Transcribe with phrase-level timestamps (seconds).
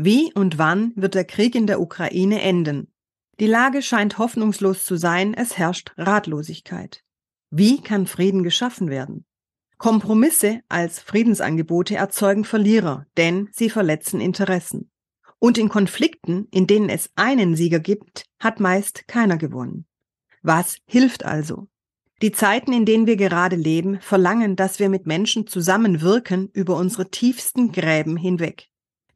[0.00, 2.86] Wie und wann wird der Krieg in der Ukraine enden?
[3.40, 7.02] Die Lage scheint hoffnungslos zu sein, es herrscht Ratlosigkeit.
[7.50, 9.26] Wie kann Frieden geschaffen werden?
[9.76, 14.88] Kompromisse als Friedensangebote erzeugen Verlierer, denn sie verletzen Interessen.
[15.40, 19.88] Und in Konflikten, in denen es einen Sieger gibt, hat meist keiner gewonnen.
[20.42, 21.66] Was hilft also?
[22.22, 27.10] Die Zeiten, in denen wir gerade leben, verlangen, dass wir mit Menschen zusammenwirken über unsere
[27.10, 28.68] tiefsten Gräben hinweg.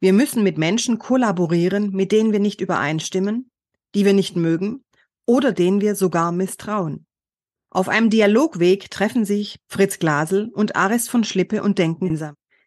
[0.03, 3.49] Wir müssen mit Menschen kollaborieren, mit denen wir nicht übereinstimmen,
[3.95, 4.83] die wir nicht mögen
[5.25, 7.05] oder denen wir sogar misstrauen.
[7.69, 12.19] Auf einem Dialogweg treffen sich Fritz Glasel und Aris von Schlippe und denken.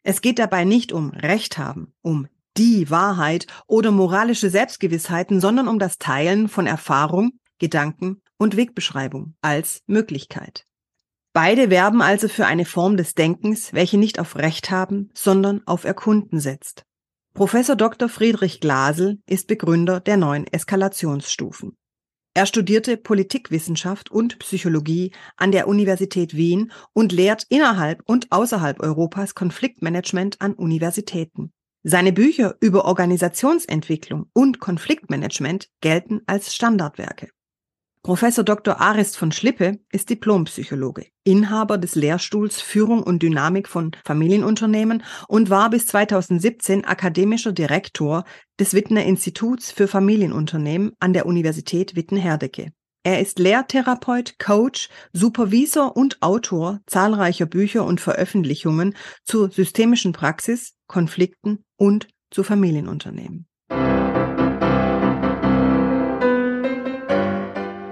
[0.02, 5.78] Es geht dabei nicht um Recht haben, um die Wahrheit oder moralische Selbstgewissheiten, sondern um
[5.78, 10.64] das Teilen von Erfahrung, Gedanken und Wegbeschreibung als Möglichkeit.
[11.34, 15.84] Beide werben also für eine Form des Denkens, welche nicht auf Recht haben, sondern auf
[15.84, 16.85] Erkunden setzt.
[17.36, 18.08] Professor Dr.
[18.08, 21.76] Friedrich Glasel ist Begründer der neuen Eskalationsstufen.
[22.32, 29.34] Er studierte Politikwissenschaft und Psychologie an der Universität Wien und lehrt innerhalb und außerhalb Europas
[29.34, 31.52] Konfliktmanagement an Universitäten.
[31.82, 37.28] Seine Bücher über Organisationsentwicklung und Konfliktmanagement gelten als Standardwerke.
[38.06, 38.80] Professor Dr.
[38.80, 45.70] Arist von Schlippe ist Diplompsychologe, Inhaber des Lehrstuhls Führung und Dynamik von Familienunternehmen und war
[45.70, 48.22] bis 2017 akademischer Direktor
[48.60, 52.70] des Wittner Instituts für Familienunternehmen an der Universität Witten-Herdecke.
[53.02, 61.64] Er ist Lehrtherapeut, Coach, Supervisor und Autor zahlreicher Bücher und Veröffentlichungen zur systemischen Praxis, Konflikten
[61.76, 63.48] und zu Familienunternehmen.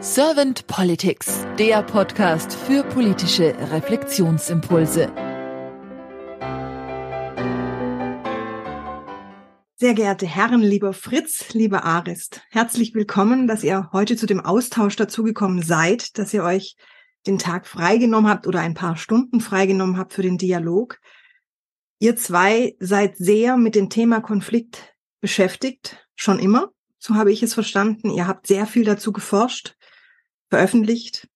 [0.04, 5.10] Servant Politics, der Podcast für politische Reflexionsimpulse.
[9.76, 14.94] Sehr geehrte Herren, lieber Fritz, lieber Arist, herzlich willkommen, dass ihr heute zu dem Austausch
[14.96, 16.76] dazugekommen seid, dass ihr euch
[17.26, 21.00] den Tag freigenommen habt oder ein paar Stunden freigenommen habt für den Dialog.
[21.98, 26.72] Ihr zwei seid sehr mit dem Thema Konflikt beschäftigt, schon immer.
[26.98, 28.10] So habe ich es verstanden.
[28.10, 29.76] Ihr habt sehr viel dazu geforscht
[30.50, 31.28] veröffentlicht,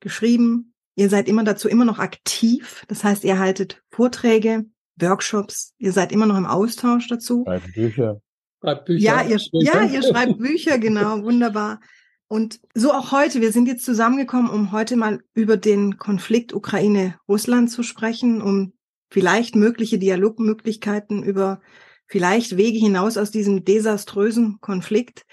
[0.00, 0.74] geschrieben.
[0.94, 2.84] Ihr seid immer dazu immer noch aktiv.
[2.88, 5.74] Das heißt, ihr haltet Vorträge, Workshops.
[5.78, 7.44] Ihr seid immer noch im Austausch dazu.
[7.46, 8.20] Schreibt Bücher.
[8.60, 9.04] Schreibt Bücher.
[9.04, 11.80] Ja, ihr, ja, ihr schreibt Bücher, genau, wunderbar.
[12.26, 13.40] Und so auch heute.
[13.40, 18.74] Wir sind jetzt zusammengekommen, um heute mal über den Konflikt Ukraine-Russland zu sprechen, um
[19.10, 21.60] vielleicht mögliche Dialogmöglichkeiten über
[22.06, 25.24] vielleicht Wege hinaus aus diesem desaströsen Konflikt.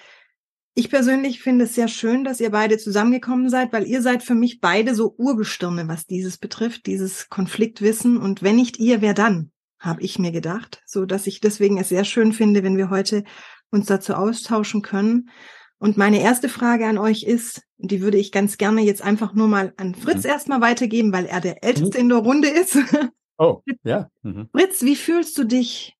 [0.78, 4.36] Ich persönlich finde es sehr schön, dass ihr beide zusammengekommen seid, weil ihr seid für
[4.36, 8.18] mich beide so Urgestirne, was dieses betrifft, dieses Konfliktwissen.
[8.18, 9.52] Und wenn nicht ihr, wer dann?
[9.80, 13.24] Habe ich mir gedacht, so dass ich deswegen es sehr schön finde, wenn wir heute
[13.72, 15.30] uns dazu austauschen können.
[15.78, 19.47] Und meine erste Frage an euch ist, die würde ich ganz gerne jetzt einfach nur
[19.47, 20.30] mal an Fritz mhm.
[20.30, 22.03] erstmal weitergeben, weil er der Älteste mhm.
[22.03, 22.78] in der Runde ist.
[23.38, 24.09] Oh, ja.
[24.22, 24.47] Mhm.
[24.56, 25.97] Fritz, wie fühlst du dich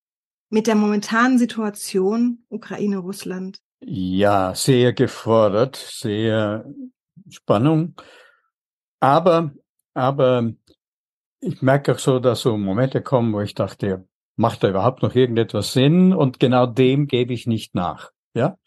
[0.50, 3.60] mit der momentanen Situation Ukraine-Russland?
[3.88, 6.66] Ja, sehr gefordert, sehr
[7.30, 7.94] Spannung.
[9.00, 9.52] Aber,
[9.94, 10.54] aber
[11.40, 14.08] ich merke auch so, dass so Momente kommen, wo ich dachte,
[14.38, 16.14] macht da überhaupt noch irgendetwas Sinn?
[16.14, 18.12] Und genau dem gebe ich nicht nach.
[18.34, 18.58] Ja,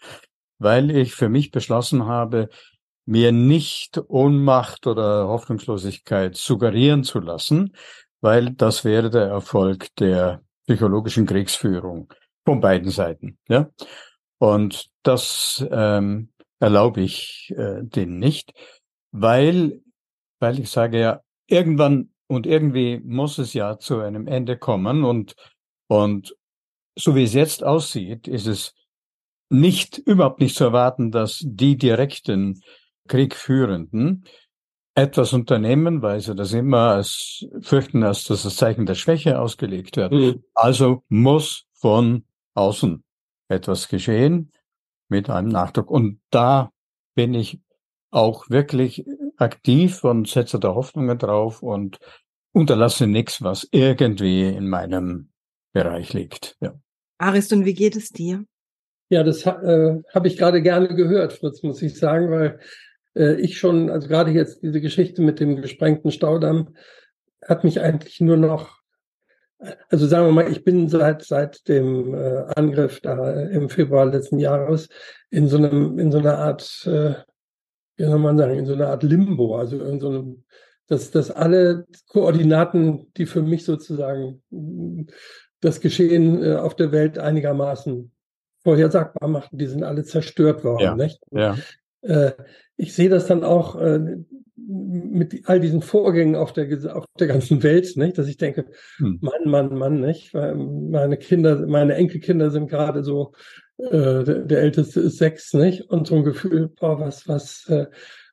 [0.59, 2.49] weil ich für mich beschlossen habe,
[3.05, 7.75] mir nicht Ohnmacht oder Hoffnungslosigkeit suggerieren zu lassen,
[8.21, 12.13] weil das wäre der Erfolg der psychologischen Kriegsführung
[12.45, 13.39] von beiden Seiten.
[13.49, 13.69] Ja,
[14.39, 18.53] und das ähm, erlaube ich äh, denen nicht,
[19.13, 19.83] weil,
[20.41, 25.35] weil ich sage ja, irgendwann und irgendwie muss es ja zu einem Ende kommen und,
[25.89, 26.37] und
[26.97, 28.75] so wie es jetzt aussieht, ist es
[29.51, 32.61] nicht, überhaupt nicht zu erwarten, dass die direkten
[33.09, 34.25] Kriegführenden
[34.95, 40.13] etwas unternehmen, weil sie das immer als fürchten, dass das Zeichen der Schwäche ausgelegt wird.
[40.13, 40.45] Mhm.
[40.55, 42.25] Also muss von
[42.55, 43.05] außen
[43.49, 44.53] etwas geschehen
[45.09, 45.91] mit einem Nachdruck.
[45.91, 46.71] Und da
[47.15, 47.61] bin ich
[48.11, 49.05] auch wirklich
[49.37, 51.99] aktiv und setze da Hoffnungen drauf und
[52.53, 55.31] unterlasse nichts, was irgendwie in meinem
[55.73, 56.57] Bereich liegt.
[56.61, 56.75] Ja.
[57.19, 58.45] Arist, und wie geht es dir?
[59.11, 62.61] Ja, das äh, habe ich gerade gerne gehört, Fritz, muss ich sagen, weil
[63.15, 66.75] äh, ich schon, also gerade jetzt diese Geschichte mit dem gesprengten Staudamm,
[67.47, 68.78] hat mich eigentlich nur noch
[69.89, 74.39] also sagen wir mal, ich bin seit seit dem äh, Angriff da im Februar letzten
[74.39, 74.89] Jahres
[75.31, 77.15] in so einem in so einer Art, äh,
[77.97, 80.45] wie soll man sagen, in so einer Art Limbo, also in so einem,
[80.87, 84.43] dass dass alle Koordinaten, die für mich sozusagen
[85.61, 88.13] das Geschehen äh, auf der Welt einigermaßen
[88.63, 90.83] vorhersagbar machen, die sind alle zerstört worden.
[90.83, 91.21] Ja, nicht?
[91.31, 91.57] ja.
[92.03, 92.33] Äh,
[92.77, 94.19] ich sehe das dann auch äh,
[94.57, 98.19] mit all diesen Vorgängen auf der, auf der ganzen Welt, nicht?
[98.19, 98.67] dass ich denke,
[98.99, 99.19] hm.
[99.21, 100.35] Mann, Mann, Mann, nicht?
[100.35, 103.33] Weil meine Kinder, meine Enkelkinder sind gerade so,
[103.79, 105.89] äh, der, der, älteste ist sechs, nicht?
[105.91, 107.87] Und so ein Gefühl, boah, was, was, äh,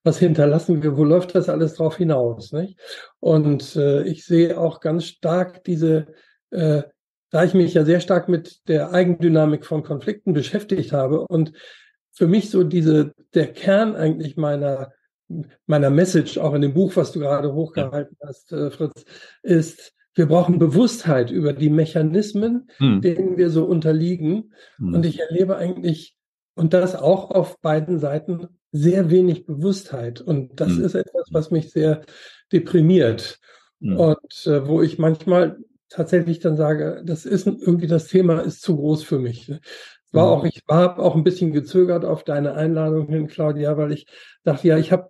[0.03, 2.79] was hinterlassen wir, wo läuft das alles drauf hinaus, nicht?
[3.19, 6.07] Und äh, ich sehe auch ganz stark diese,
[6.51, 11.51] da ich mich ja sehr stark mit der Eigendynamik von Konflikten beschäftigt habe und
[12.15, 14.91] für mich so diese, der Kern eigentlich meiner
[15.65, 19.05] meiner Message, auch in dem Buch, was du gerade hochgehalten hast, äh, Fritz,
[19.41, 23.01] ist, wir brauchen Bewusstheit über die Mechanismen, hm.
[23.01, 24.53] denen wir so unterliegen.
[24.77, 24.93] Hm.
[24.93, 26.15] Und ich erlebe eigentlich,
[26.55, 30.21] und das auch auf beiden Seiten, sehr wenig Bewusstheit.
[30.21, 30.85] Und das hm.
[30.85, 32.01] ist etwas, was mich sehr
[32.51, 33.39] deprimiert.
[33.81, 33.97] Hm.
[33.97, 35.57] Und äh, wo ich manchmal
[35.89, 39.51] tatsächlich dann sage, das ist irgendwie das Thema ist zu groß für mich
[40.15, 44.07] war auch, ich war auch ein bisschen gezögert auf deine Einladung hin, Claudia, weil ich
[44.43, 45.09] dachte, ja, ich habe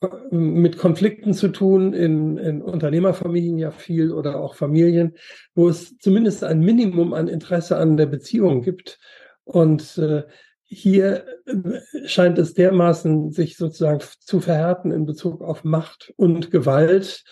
[0.00, 5.16] äh, mit Konflikten zu tun in, in Unternehmerfamilien ja viel oder auch Familien,
[5.54, 8.98] wo es zumindest ein Minimum an Interesse an der Beziehung gibt.
[9.44, 10.24] Und äh,
[10.64, 17.24] hier äh, scheint es dermaßen sich sozusagen zu verhärten in Bezug auf Macht und Gewalt,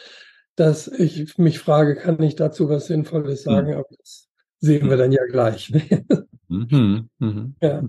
[0.56, 3.52] dass ich mich frage, kann ich dazu was Sinnvolles hm.
[3.52, 3.70] sagen?
[3.70, 3.76] Mhm.
[3.76, 4.28] Aber das
[4.60, 5.72] sehen wir dann ja gleich.
[6.48, 7.54] Mhm, mhm.
[7.60, 7.82] Ja.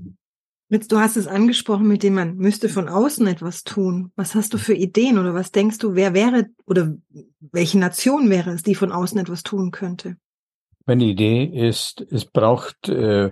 [0.70, 4.12] Fritz, du hast es angesprochen, mit dem man müsste von außen etwas tun.
[4.16, 6.96] Was hast du für Ideen oder was denkst du, wer wäre oder
[7.40, 10.18] welche Nation wäre es, die von außen etwas tun könnte?
[10.86, 13.32] Meine Idee ist, es braucht äh,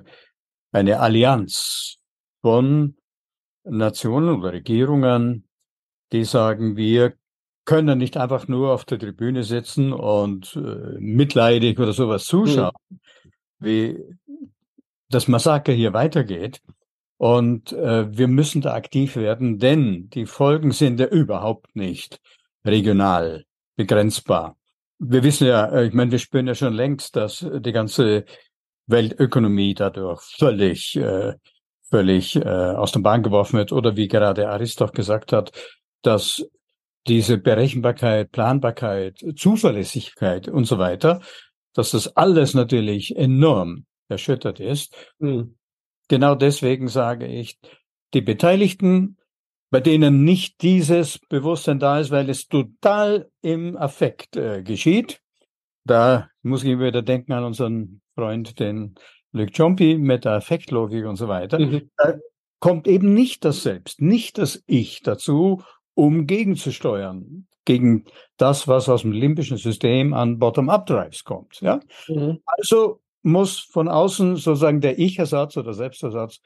[0.72, 1.98] eine Allianz
[2.42, 2.96] von
[3.64, 5.48] Nationen oder Regierungen,
[6.12, 7.14] die sagen, wir
[7.66, 13.00] können nicht einfach nur auf der Tribüne sitzen und äh, mitleidig oder sowas zuschauen, mhm.
[13.64, 14.00] Wie
[15.10, 16.62] das Massaker hier weitergeht.
[17.18, 22.20] Und äh, wir müssen da aktiv werden, denn die Folgen sind ja überhaupt nicht
[22.66, 23.46] regional
[23.76, 24.58] begrenzbar.
[25.00, 28.26] Wir wissen ja, äh, ich meine, wir spüren ja schon längst, dass die ganze
[28.88, 31.34] Weltökonomie dadurch völlig, äh,
[31.90, 33.72] völlig äh, aus der Bahn geworfen wird.
[33.72, 35.52] Oder wie gerade Aristoch gesagt hat,
[36.02, 36.46] dass
[37.08, 41.22] diese Berechenbarkeit, Planbarkeit, Zuverlässigkeit und so weiter,
[41.74, 44.96] dass das alles natürlich enorm erschüttert ist.
[45.20, 45.56] Mhm.
[46.08, 47.60] Genau deswegen sage ich,
[48.14, 49.18] die Beteiligten,
[49.72, 55.22] bei denen nicht dieses Bewusstsein da ist, weil es total im Affekt äh, geschieht.
[55.86, 58.96] Da muss ich wieder denken an unseren Freund, den
[59.32, 61.58] Luc Ciompi mit der Affektlogik und so weiter.
[61.58, 61.90] Mhm.
[61.98, 62.20] Da
[62.60, 65.64] kommt eben nicht das Selbst, nicht das Ich dazu,
[65.96, 68.06] um gegenzusteuern gegen
[68.38, 71.62] das, was aus dem limbischen System an Bottom-up-Drives kommt.
[71.62, 71.80] Ja?
[72.08, 72.40] Mhm.
[72.46, 76.42] Also muss von außen sozusagen der Ich-Ersatz oder Selbstersatz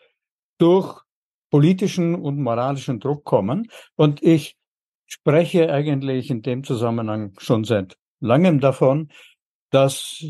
[0.58, 1.02] durch
[1.50, 3.70] politischen und moralischen Druck kommen.
[3.96, 4.58] Und ich
[5.06, 9.10] spreche eigentlich in dem Zusammenhang schon seit langem davon,
[9.72, 10.24] dass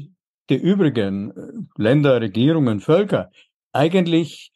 [0.49, 3.29] die übrigen äh, Länder, Regierungen, Völker
[3.73, 4.51] eigentlich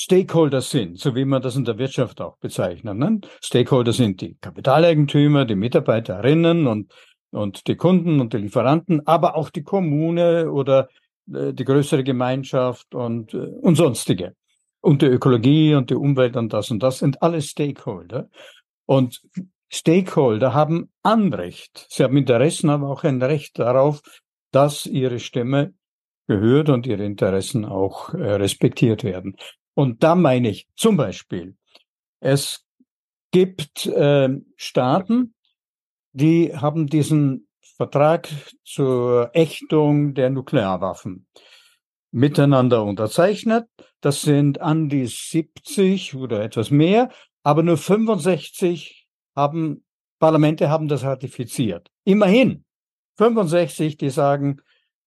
[0.00, 2.96] Stakeholder sind, so wie man das in der Wirtschaft auch bezeichnet.
[2.96, 3.20] Ne?
[3.42, 6.90] Stakeholder sind die Kapitaleigentümer, die Mitarbeiterinnen und,
[7.30, 10.88] und die Kunden und die Lieferanten, aber auch die Kommune oder
[11.30, 14.34] äh, die größere Gemeinschaft und, äh, und sonstige.
[14.80, 18.30] Und die Ökologie und die Umwelt und das und das sind alle Stakeholder.
[18.86, 19.20] Und
[19.68, 21.86] Stakeholder haben Anrecht.
[21.90, 24.00] Sie haben Interessen, aber auch ein Recht darauf,
[24.50, 25.74] dass ihre Stimme
[26.26, 29.36] gehört und ihre Interessen auch äh, respektiert werden.
[29.74, 31.56] Und da meine ich zum Beispiel,
[32.20, 32.66] es
[33.30, 35.34] gibt äh, Staaten,
[36.12, 38.28] die haben diesen Vertrag
[38.64, 41.26] zur Ächtung der Nuklearwaffen
[42.10, 43.68] miteinander unterzeichnet.
[44.00, 47.10] Das sind an die 70 oder etwas mehr,
[47.42, 49.84] aber nur 65 haben,
[50.18, 51.90] Parlamente haben das ratifiziert.
[52.04, 52.64] Immerhin
[53.16, 54.60] 65, die sagen,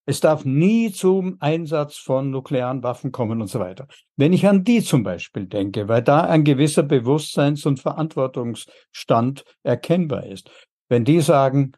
[0.05, 3.87] es darf nie zum Einsatz von nuklearen Waffen kommen und so weiter.
[4.17, 10.25] Wenn ich an die zum Beispiel denke, weil da ein gewisser Bewusstseins- und Verantwortungsstand erkennbar
[10.25, 10.49] ist.
[10.89, 11.71] Wenn die sagen,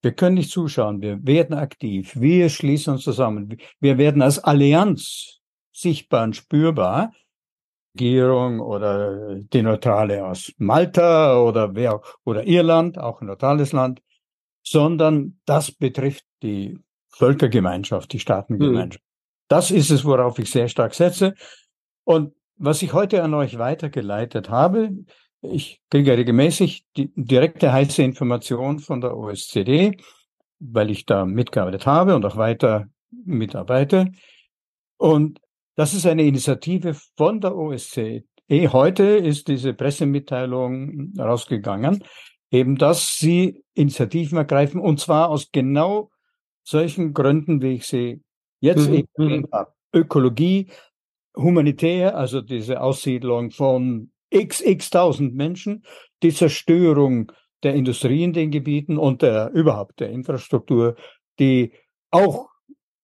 [0.00, 5.40] wir können nicht zuschauen, wir werden aktiv, wir schließen uns zusammen, wir werden als Allianz
[5.72, 7.12] sichtbar und spürbar,
[7.94, 14.00] Regierung oder die Neutrale aus Malta oder wer oder Irland, auch ein neutrales Land,
[14.62, 19.02] sondern das betrifft die Völkergemeinschaft, die Staatengemeinschaft.
[19.02, 19.08] Hm.
[19.48, 21.34] Das ist es, worauf ich sehr stark setze.
[22.04, 24.90] Und was ich heute an euch weitergeleitet habe,
[25.40, 29.96] ich kriege regelmäßig die direkte heiße Information von der OSCD,
[30.58, 32.88] weil ich da mitgearbeitet habe und auch weiter
[33.24, 34.12] mitarbeite.
[34.96, 35.40] Und
[35.78, 38.24] Das ist eine Initiative von der OSCE.
[38.50, 42.02] Heute ist diese Pressemitteilung rausgegangen,
[42.50, 46.10] eben, dass sie Initiativen ergreifen und zwar aus genau
[46.68, 48.22] solchen Gründen, wie ich sie
[48.60, 49.04] jetzt mhm.
[49.18, 49.72] eben habe.
[49.94, 50.68] Ökologie,
[51.34, 55.84] humanitär, also diese Aussiedlung von x, x tausend Menschen,
[56.22, 57.32] die Zerstörung
[57.62, 60.96] der Industrie in den Gebieten und der, überhaupt der Infrastruktur,
[61.38, 61.72] die
[62.10, 62.48] auch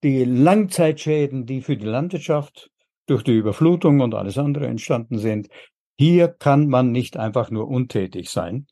[0.02, 2.70] die Langzeitschäden, die für die Landwirtschaft
[3.06, 5.48] durch die Überflutung und alles andere entstanden sind,
[5.96, 8.66] hier kann man nicht einfach nur untätig sein.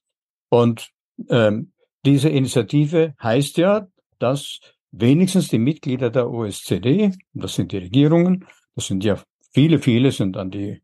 [0.51, 0.91] Und
[1.31, 1.73] ähm,
[2.05, 3.87] diese Initiative heißt ja,
[4.19, 4.61] dass
[4.93, 9.19] wenigstens die Mitglieder der OSZE, das sind die Regierungen, das sind ja
[9.53, 10.83] viele, viele sind an die,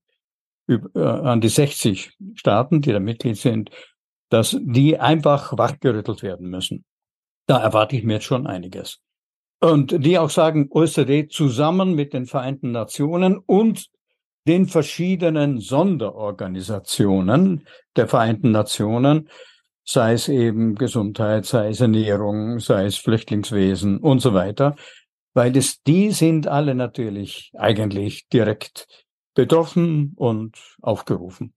[0.67, 3.71] äh, an die 60 Staaten, die da Mitglied sind,
[4.31, 6.85] dass die einfach wachgerüttelt werden müssen.
[7.47, 9.01] Da erwarte ich mir jetzt schon einiges.
[9.61, 13.89] Und die auch sagen, OSZE zusammen mit den Vereinten Nationen und
[14.47, 19.29] den verschiedenen Sonderorganisationen der Vereinten Nationen
[19.89, 24.77] sei es eben Gesundheit, sei es Ernährung, sei es Flüchtlingswesen und so weiter,
[25.33, 28.87] weil es, die sind alle natürlich eigentlich direkt
[29.35, 31.55] betroffen und aufgerufen.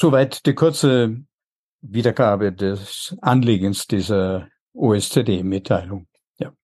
[0.00, 1.18] Soweit die kurze
[1.82, 6.06] Wiedergabe des Anliegens dieser OSZE-Mitteilung.
[6.38, 6.54] Ja.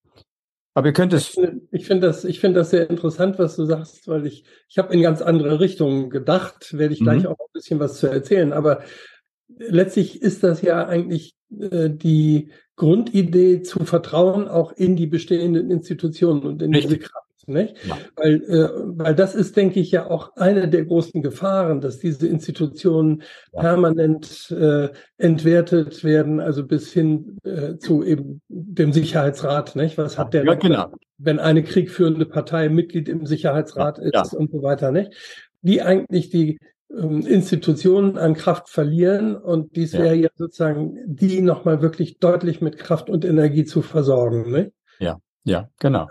[0.72, 1.36] Aber ihr könnt es.
[1.70, 4.94] Ich finde das, ich finde das sehr interessant, was du sagst, weil ich, ich habe
[4.94, 7.28] in ganz andere Richtungen gedacht, werde ich gleich mhm.
[7.28, 8.54] auch ein bisschen was zu erzählen.
[8.54, 8.82] Aber
[9.48, 16.42] letztlich ist das ja eigentlich äh, die Grundidee zu vertrauen auch in die bestehenden Institutionen
[16.42, 17.00] und in Richtig.
[17.00, 17.24] diese Kraft.
[17.46, 17.74] Nicht?
[17.86, 17.98] Ja.
[18.16, 22.26] Weil, äh, weil das ist, denke ich, ja auch eine der großen Gefahren, dass diese
[22.26, 23.22] Institutionen
[23.52, 23.60] ja.
[23.60, 29.76] permanent äh, entwertet werden, also bis hin äh, zu eben dem Sicherheitsrat.
[29.76, 29.98] Nicht?
[29.98, 30.90] Was hat der, ja, genau.
[31.18, 35.12] wenn eine kriegführende Partei Mitglied im Sicherheitsrat ist und so weiter, nicht?
[35.60, 40.00] Die eigentlich die Institutionen an Kraft verlieren und dies ja.
[40.00, 44.50] wäre ja sozusagen die nochmal wirklich deutlich mit Kraft und Energie zu versorgen.
[44.50, 44.72] Ne?
[44.98, 46.08] Ja, ja, genau.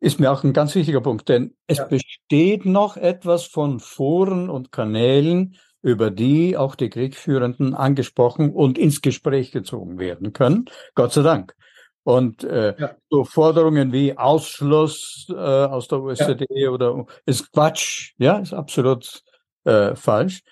[0.00, 1.84] Ist mir auch ein ganz wichtiger Punkt, denn es ja.
[1.84, 9.00] besteht noch etwas von Foren und Kanälen, über die auch die Kriegführenden angesprochen und ins
[9.00, 10.66] Gespräch gezogen werden können.
[10.94, 11.54] Gott sei Dank.
[12.02, 12.96] Und äh, ja.
[13.10, 16.70] so Forderungen wie Ausschluss äh, aus der OECD ja.
[16.70, 19.22] oder ist Quatsch, ja, ist absolut
[19.64, 20.42] äh, falsch.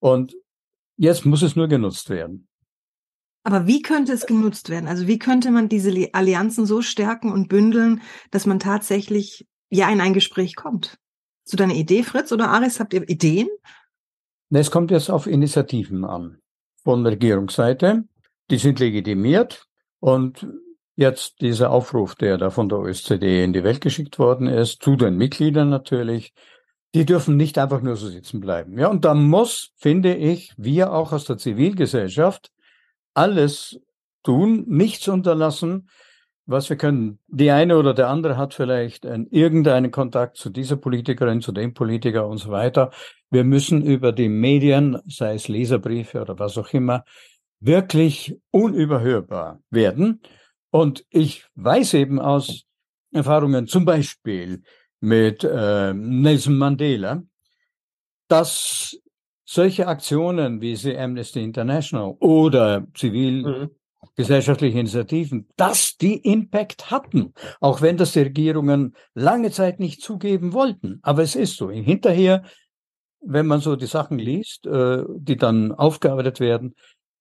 [0.00, 0.34] Und
[0.96, 2.48] jetzt muss es nur genutzt werden.
[3.44, 4.88] Aber wie könnte es genutzt werden?
[4.88, 10.00] Also wie könnte man diese Allianzen so stärken und bündeln, dass man tatsächlich ja in
[10.00, 10.98] ein Gespräch kommt?
[11.44, 13.48] Zu deiner Idee, Fritz oder Aris, habt ihr Ideen?
[14.50, 16.40] Es kommt jetzt auf Initiativen an.
[16.84, 18.04] Von der Regierungsseite.
[18.50, 19.66] Die sind legitimiert.
[20.00, 20.46] Und
[20.96, 24.96] jetzt dieser Aufruf, der da von der OSZE in die Welt geschickt worden ist, zu
[24.96, 26.34] den Mitgliedern natürlich,
[26.94, 28.78] die dürfen nicht einfach nur so sitzen bleiben.
[28.78, 32.50] Ja, und da muss, finde ich, wir auch aus der Zivilgesellschaft
[33.14, 33.80] alles
[34.22, 35.88] tun, nichts unterlassen,
[36.46, 37.18] was wir können.
[37.26, 41.74] Die eine oder der andere hat vielleicht einen, irgendeinen Kontakt zu dieser Politikerin, zu dem
[41.74, 42.90] Politiker und so weiter.
[43.30, 47.04] Wir müssen über die Medien, sei es Leserbriefe oder was auch immer,
[47.60, 50.22] wirklich unüberhörbar werden.
[50.70, 52.64] Und ich weiß eben aus
[53.12, 54.62] Erfahrungen, zum Beispiel
[55.00, 57.22] mit äh, Nelson Mandela,
[58.28, 58.96] dass
[59.44, 64.80] solche Aktionen wie sie Amnesty International oder zivilgesellschaftliche mhm.
[64.80, 70.98] Initiativen, dass die Impact hatten, auch wenn das die Regierungen lange Zeit nicht zugeben wollten.
[71.02, 71.70] Aber es ist so.
[71.70, 72.42] Hinterher,
[73.20, 76.74] wenn man so die Sachen liest, äh, die dann aufgearbeitet werden,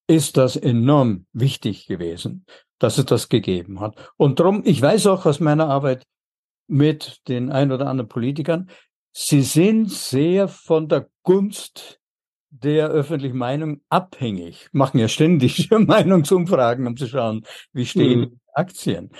[0.07, 2.45] ist das enorm wichtig gewesen,
[2.79, 3.95] dass es das gegeben hat.
[4.17, 6.05] Und darum, ich weiß auch aus meiner Arbeit,
[6.67, 8.69] mit den ein oder anderen Politikern.
[9.13, 11.99] Sie sind sehr von der Gunst
[12.49, 18.39] der öffentlichen Meinung abhängig, machen ja ständig Meinungsumfragen, um zu schauen, wie stehen mhm.
[18.53, 19.11] Aktien.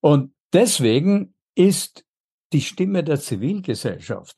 [0.00, 2.04] Und deswegen ist
[2.52, 4.36] die Stimme der Zivilgesellschaft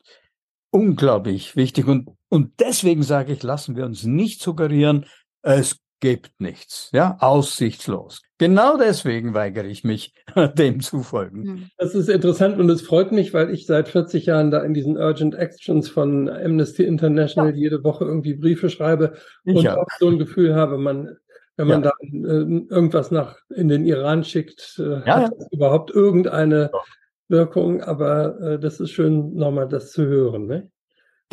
[0.73, 1.87] unglaublich wichtig.
[1.87, 5.05] Und, und deswegen sage ich, lassen wir uns nicht suggerieren,
[5.41, 8.23] es gibt nichts, ja, aussichtslos.
[8.37, 10.13] Genau deswegen weigere ich mich,
[10.57, 11.43] dem zu folgen.
[11.43, 11.69] Hm.
[11.77, 14.97] Das ist interessant und es freut mich, weil ich seit 40 Jahren da in diesen
[14.97, 17.55] Urgent Actions von Amnesty International ja.
[17.55, 19.13] jede Woche irgendwie Briefe schreibe
[19.45, 21.15] ich und auch so ein Gefühl habe, man,
[21.55, 21.91] wenn man ja.
[21.91, 26.69] da äh, irgendwas nach in den Iran schickt, äh, ja, hat das überhaupt irgendeine
[27.29, 27.81] Wirkung.
[27.81, 30.47] Aber äh, das ist schön, nochmal das zu hören.
[30.47, 30.69] Ne?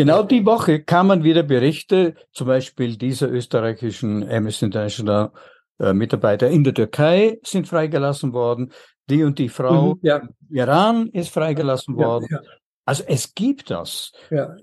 [0.01, 5.31] Genau die Woche kamen wieder Berichte, zum Beispiel dieser österreichischen Amnesty International
[5.79, 8.73] äh, Mitarbeiter in der Türkei sind freigelassen worden.
[9.11, 10.17] Die und die Frau mhm, ja.
[10.17, 12.29] im Iran ist freigelassen worden.
[12.31, 12.49] Ja, ja.
[12.87, 14.13] Also es gibt das.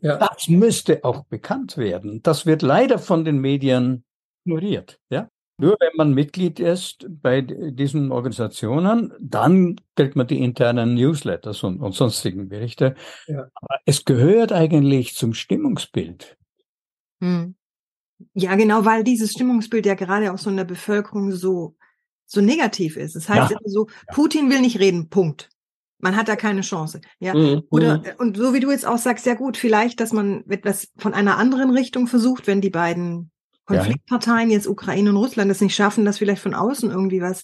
[0.01, 2.23] Das müsste auch bekannt werden.
[2.23, 4.05] Das wird leider von den Medien
[4.43, 4.97] ignoriert.
[5.11, 5.29] Ja?
[5.59, 11.81] Nur wenn man Mitglied ist bei diesen Organisationen, dann kriegt man die internen Newsletters und,
[11.81, 12.95] und sonstigen Berichte.
[13.25, 13.47] Ja.
[13.55, 16.37] Aber es gehört eigentlich zum Stimmungsbild.
[17.21, 17.55] Hm.
[18.33, 21.75] Ja, genau, weil dieses Stimmungsbild ja gerade auch so in der Bevölkerung so,
[22.27, 23.15] so negativ ist.
[23.15, 23.57] Das heißt ja.
[23.57, 25.49] immer so, Putin will nicht reden, Punkt.
[25.99, 27.01] Man hat da keine Chance.
[27.17, 27.33] Ja.
[27.33, 27.63] Mhm.
[27.71, 28.03] Oder, mhm.
[28.19, 31.37] und so wie du jetzt auch sagst, ja gut, vielleicht, dass man etwas von einer
[31.37, 33.31] anderen Richtung versucht, wenn die beiden
[33.67, 37.43] Konfliktparteien, jetzt Ukraine und Russland, es nicht schaffen, dass vielleicht von außen irgendwie was.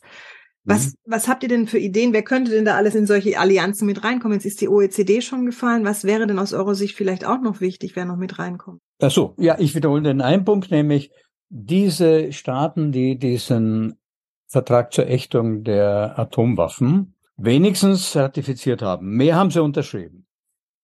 [0.65, 0.93] Was, mhm.
[1.05, 2.13] was habt ihr denn für Ideen?
[2.13, 4.37] Wer könnte denn da alles in solche Allianzen mit reinkommen?
[4.37, 5.83] Jetzt ist die OECD schon gefallen.
[5.83, 8.79] Was wäre denn aus eurer Sicht vielleicht auch noch wichtig, wer noch mit reinkommt?
[9.01, 11.11] Ach so, ja, ich wiederhole den einen Punkt, nämlich
[11.49, 13.99] diese Staaten, die diesen
[14.47, 19.17] Vertrag zur Ächtung der Atomwaffen wenigstens ratifiziert haben.
[19.17, 20.25] Mehr haben sie unterschrieben.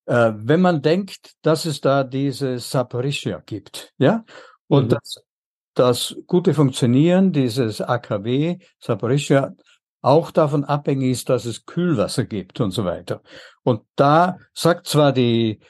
[0.06, 4.24] Äh, wenn man denkt, dass es da diese Saporischia gibt, ja,
[4.66, 4.88] und mhm.
[4.90, 5.22] das
[5.80, 9.54] das gute Funktionieren dieses AKW Saporischia
[10.02, 13.22] auch davon abhängig ist, dass es Kühlwasser gibt und so weiter.
[13.62, 15.60] Und da sagt zwar die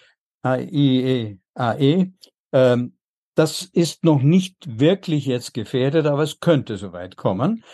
[0.42, 1.38] AIEAE,
[1.78, 2.12] e,
[2.52, 2.96] ähm,
[3.36, 7.64] das ist noch nicht wirklich jetzt gefährdet, aber es könnte soweit kommen.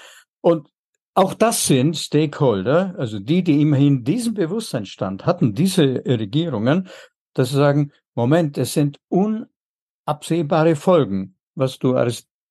[0.41, 0.69] Und
[1.15, 6.89] auch das sind Stakeholder, also die, die immerhin diesen Bewusstseinsstand hatten, diese Regierungen,
[7.33, 11.95] dass sie sagen, Moment, es sind unabsehbare Folgen was du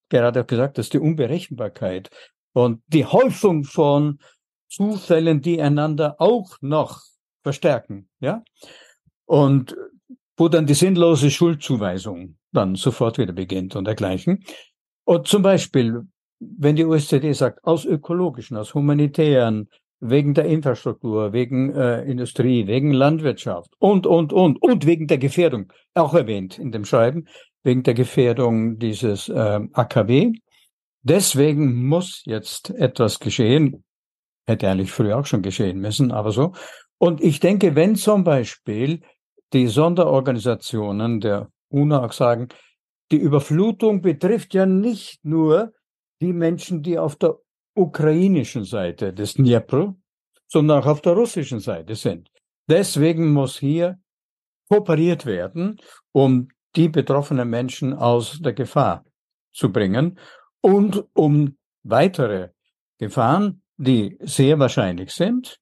[0.10, 2.10] gerade auch gesagt hast, die Unberechenbarkeit
[2.54, 4.20] und die Häufung von
[4.70, 7.02] Zufällen, die einander auch noch
[7.44, 8.44] verstärken, ja.
[9.26, 9.76] Und
[10.38, 14.44] wo dann die sinnlose Schuldzuweisung dann sofort wieder beginnt und dergleichen.
[15.06, 16.02] Und zum Beispiel,
[16.40, 19.70] wenn die OSZE sagt, aus ökologischen, aus humanitären,
[20.00, 25.72] wegen der Infrastruktur, wegen äh, Industrie, wegen Landwirtschaft und, und, und, und wegen der Gefährdung,
[25.94, 27.28] auch erwähnt in dem Schreiben,
[27.65, 30.34] wegen der Gefährdung dieses äh, AKW.
[31.01, 33.84] Deswegen muss jetzt etwas geschehen.
[34.47, 36.54] Hätte eigentlich früher auch schon geschehen müssen, aber so.
[36.99, 39.01] Und ich denke, wenn zum Beispiel
[39.51, 42.49] die Sonderorganisationen der UNO auch sagen,
[43.12, 45.73] die Überflutung betrifft ja nicht nur
[46.21, 47.36] die Menschen, die auf der
[47.75, 49.95] ukrainischen Seite des Dnipro,
[50.47, 52.30] sondern auch auf der russischen Seite sind.
[52.69, 53.99] Deswegen muss hier
[54.69, 55.78] kooperiert werden,
[56.12, 59.06] um die betroffenen Menschen aus der Gefahr
[59.54, 60.20] zu bringen
[60.62, 62.50] und um weitere
[62.98, 65.60] Gefahren, die sehr wahrscheinlich sind,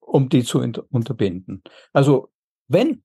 [0.00, 1.62] um die zu unterbinden.
[1.92, 2.30] Also
[2.68, 3.02] wenn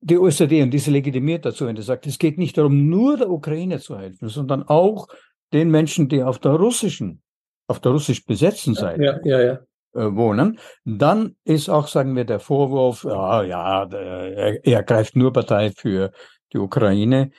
[0.00, 3.30] die OSZE und diese legitimiert dazu, wenn sie sagt, es geht nicht darum, nur der
[3.30, 5.08] Ukraine zu helfen, sondern auch
[5.52, 7.22] den Menschen, die auf der russischen,
[7.66, 9.52] auf der russisch besetzten Seite ja, ja, ja.
[9.92, 15.32] Äh, wohnen, dann ist auch, sagen wir, der Vorwurf, ja, ja, er, er greift nur
[15.32, 16.12] Partei für
[16.52, 17.30] die Ukraine,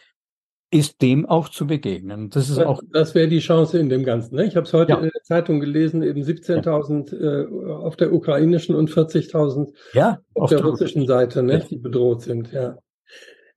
[0.71, 2.30] ist dem auch zu begegnen.
[2.30, 2.82] Das ist auch.
[2.91, 4.36] Das wäre die Chance in dem Ganzen.
[4.36, 4.45] Ne?
[4.45, 4.97] Ich habe es heute ja.
[5.00, 7.41] in der Zeitung gelesen, eben 17.000 ja.
[7.41, 11.65] äh, auf der ukrainischen und 40.000 ja, auf, auf der russischen Seite, ne?
[11.69, 12.54] die bedroht sind.
[12.54, 12.78] Ja.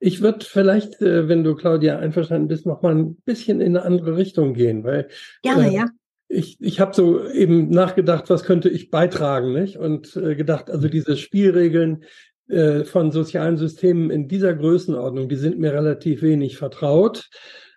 [0.00, 3.86] Ich würde vielleicht, äh, wenn du Claudia einverstanden bist, noch mal ein bisschen in eine
[3.86, 5.08] andere Richtung gehen, weil
[5.42, 5.86] gerne, äh, ja.
[6.26, 9.76] Ich, ich habe so eben nachgedacht, was könnte ich beitragen, nicht?
[9.76, 12.04] Und äh, gedacht, also diese Spielregeln,
[12.48, 17.28] äh, von sozialen Systemen in dieser Größenordnung, die sind mir relativ wenig vertraut.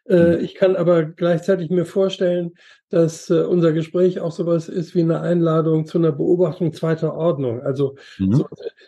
[0.07, 0.43] Äh, mhm.
[0.43, 2.51] ich kann aber gleichzeitig mir vorstellen,
[2.89, 7.61] dass äh, unser Gespräch auch sowas ist wie eine Einladung zu einer Beobachtung zweiter Ordnung.
[7.61, 8.33] Also mhm.
[8.33, 8.47] so,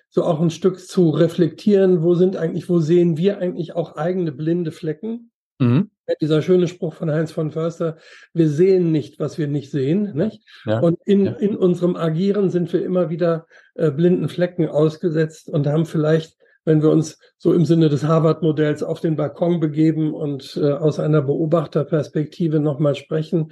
[0.10, 4.32] so, auch ein Stück zu reflektieren, wo sind eigentlich, wo sehen wir eigentlich auch eigene
[4.32, 5.32] blinde Flecken?
[5.60, 5.90] Mhm.
[6.22, 7.98] Dieser schöne Spruch von Heinz von Förster,
[8.34, 10.14] wir sehen nicht, was wir nicht sehen.
[10.16, 10.44] Nicht?
[10.66, 10.80] Ja.
[10.80, 11.32] Und in, ja.
[11.34, 13.46] in unserem Agieren sind wir immer wieder
[13.76, 18.84] äh, blinden Flecken ausgesetzt und haben vielleicht, wenn wir uns so im Sinne des Harvard-Modells
[18.84, 23.52] auf den Balkon begeben und äh, aus einer Beobachterperspektive nochmal sprechen,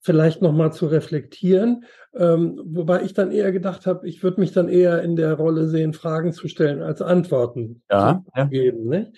[0.00, 1.84] vielleicht nochmal zu reflektieren.
[2.14, 5.68] Ähm, wobei ich dann eher gedacht habe, ich würde mich dann eher in der Rolle
[5.68, 8.88] sehen, Fragen zu stellen als Antworten ja, zu geben.
[8.88, 9.12] Nicht?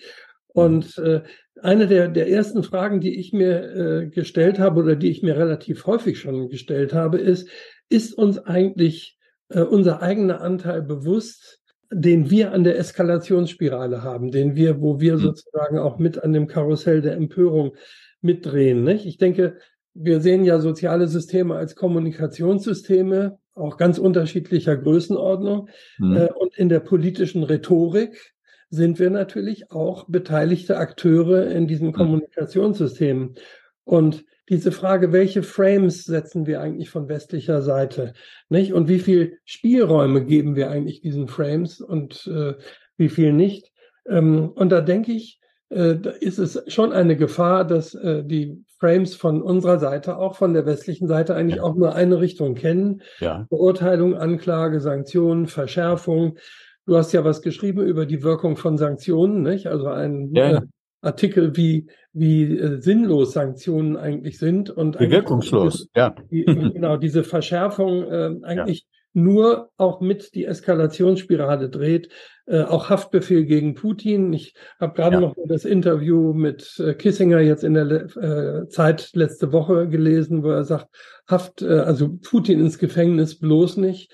[0.53, 1.21] Und äh,
[1.61, 5.37] eine der, der ersten Fragen, die ich mir äh, gestellt habe oder die ich mir
[5.37, 7.47] relativ häufig schon gestellt habe, ist,
[7.89, 9.17] ist uns eigentlich
[9.49, 11.59] äh, unser eigener Anteil bewusst,
[11.91, 15.19] den wir an der Eskalationsspirale haben, den wir, wo wir mhm.
[15.19, 17.75] sozusagen auch mit an dem Karussell der Empörung
[18.21, 18.83] mitdrehen.
[18.83, 19.05] Nicht?
[19.05, 19.57] Ich denke,
[19.93, 25.69] wir sehen ja soziale Systeme als Kommunikationssysteme, auch ganz unterschiedlicher Größenordnung.
[25.97, 26.15] Mhm.
[26.15, 28.30] Äh, und in der politischen Rhetorik
[28.71, 31.93] sind wir natürlich auch beteiligte Akteure in diesen mhm.
[31.93, 33.35] Kommunikationssystemen.
[33.83, 38.13] Und diese Frage, welche Frames setzen wir eigentlich von westlicher Seite,
[38.49, 38.73] nicht?
[38.73, 42.55] Und wie viel Spielräume geben wir eigentlich diesen Frames und äh,
[42.97, 43.71] wie viel nicht.
[44.07, 48.63] Ähm, und da denke ich, äh, da ist es schon eine Gefahr, dass äh, die
[48.79, 51.63] Frames von unserer Seite, auch von der westlichen Seite, eigentlich ja.
[51.63, 53.01] auch nur eine Richtung kennen.
[53.19, 53.45] Ja.
[53.49, 56.37] Beurteilung, Anklage, Sanktionen, Verschärfung.
[56.85, 59.67] Du hast ja was geschrieben über die Wirkung von Sanktionen, nicht?
[59.67, 60.57] Also ein ja.
[60.57, 60.61] äh,
[61.01, 66.15] Artikel, wie, wie äh, sinnlos Sanktionen eigentlich sind und wirkungslos, ja.
[66.31, 72.09] Die, genau, diese Verschärfung äh, eigentlich nur auch mit die Eskalationsspirale dreht.
[72.45, 74.31] Äh, auch Haftbefehl gegen Putin.
[74.33, 75.21] Ich habe gerade ja.
[75.21, 80.49] noch das Interview mit äh, Kissinger jetzt in der äh, Zeit letzte Woche gelesen, wo
[80.49, 80.87] er sagt,
[81.27, 84.11] Haft, also Putin ins Gefängnis bloß nicht.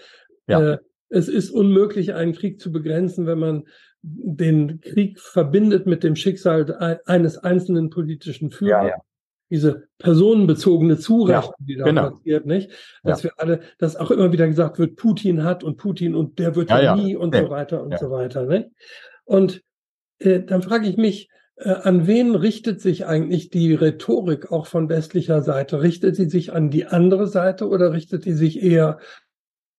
[0.48, 0.78] Ja.
[1.10, 3.64] Es ist unmöglich, einen Krieg zu begrenzen, wenn man
[4.02, 8.84] den Krieg verbindet mit dem Schicksal eines einzelnen politischen Führers.
[8.84, 9.02] Ja, ja
[9.50, 12.10] diese personenbezogene Zurechnung, ja, die da genau.
[12.12, 12.72] passiert, nicht?
[13.04, 16.56] Dass wir alle, dass auch immer wieder gesagt wird, Putin hat und Putin und der
[16.56, 18.70] wird ja, ja nie und so weiter und so weiter, nicht?
[19.24, 19.64] Und
[20.20, 24.90] äh, dann frage ich mich, äh, an wen richtet sich eigentlich die Rhetorik auch von
[24.90, 25.82] westlicher Seite?
[25.82, 29.00] Richtet sie sich an die andere Seite oder richtet sie sich eher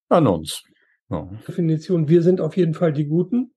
[0.09, 0.63] an uns?
[1.09, 1.29] Ja.
[1.47, 3.51] Definition, wir sind auf jeden Fall die Guten.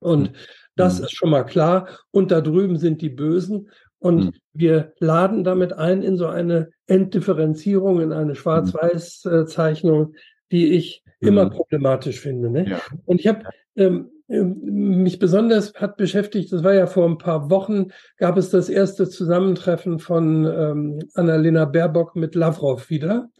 [0.00, 0.34] Und hm.
[0.76, 1.04] das hm.
[1.04, 1.88] ist schon mal klar.
[2.10, 3.70] Und da drüben sind die Bösen.
[3.98, 4.32] Und hm.
[4.52, 10.14] wir laden damit ein in so eine Entdifferenzierung, in eine Schwarz-Weiß-Zeichnung,
[10.52, 11.28] die ich mhm.
[11.28, 12.50] immer problematisch finde.
[12.50, 12.68] Ne?
[12.68, 12.80] Ja.
[13.06, 13.44] Und ich habe
[13.76, 18.50] ähm, ähm, mich besonders hat beschäftigt, das war ja vor ein paar Wochen, gab es
[18.50, 23.30] das erste Zusammentreffen von ähm, Annalena Baerbock mit Lavrov wieder.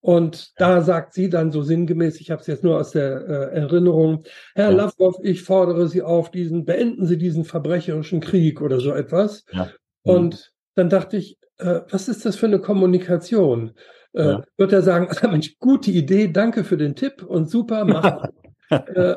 [0.00, 3.56] Und da sagt sie dann so sinngemäß, ich habe es jetzt nur aus der äh,
[3.56, 4.76] Erinnerung, Herr ja.
[4.76, 9.44] Lavrov, ich fordere Sie auf, diesen, beenden Sie diesen verbrecherischen Krieg oder so etwas.
[9.52, 9.70] Ja.
[10.02, 13.72] Und dann dachte ich, äh, was ist das für eine Kommunikation?
[14.12, 14.44] Äh, ja.
[14.56, 18.28] Wird er sagen, ah, Mensch, gute Idee, danke für den Tipp und super, mach.
[18.70, 19.16] äh,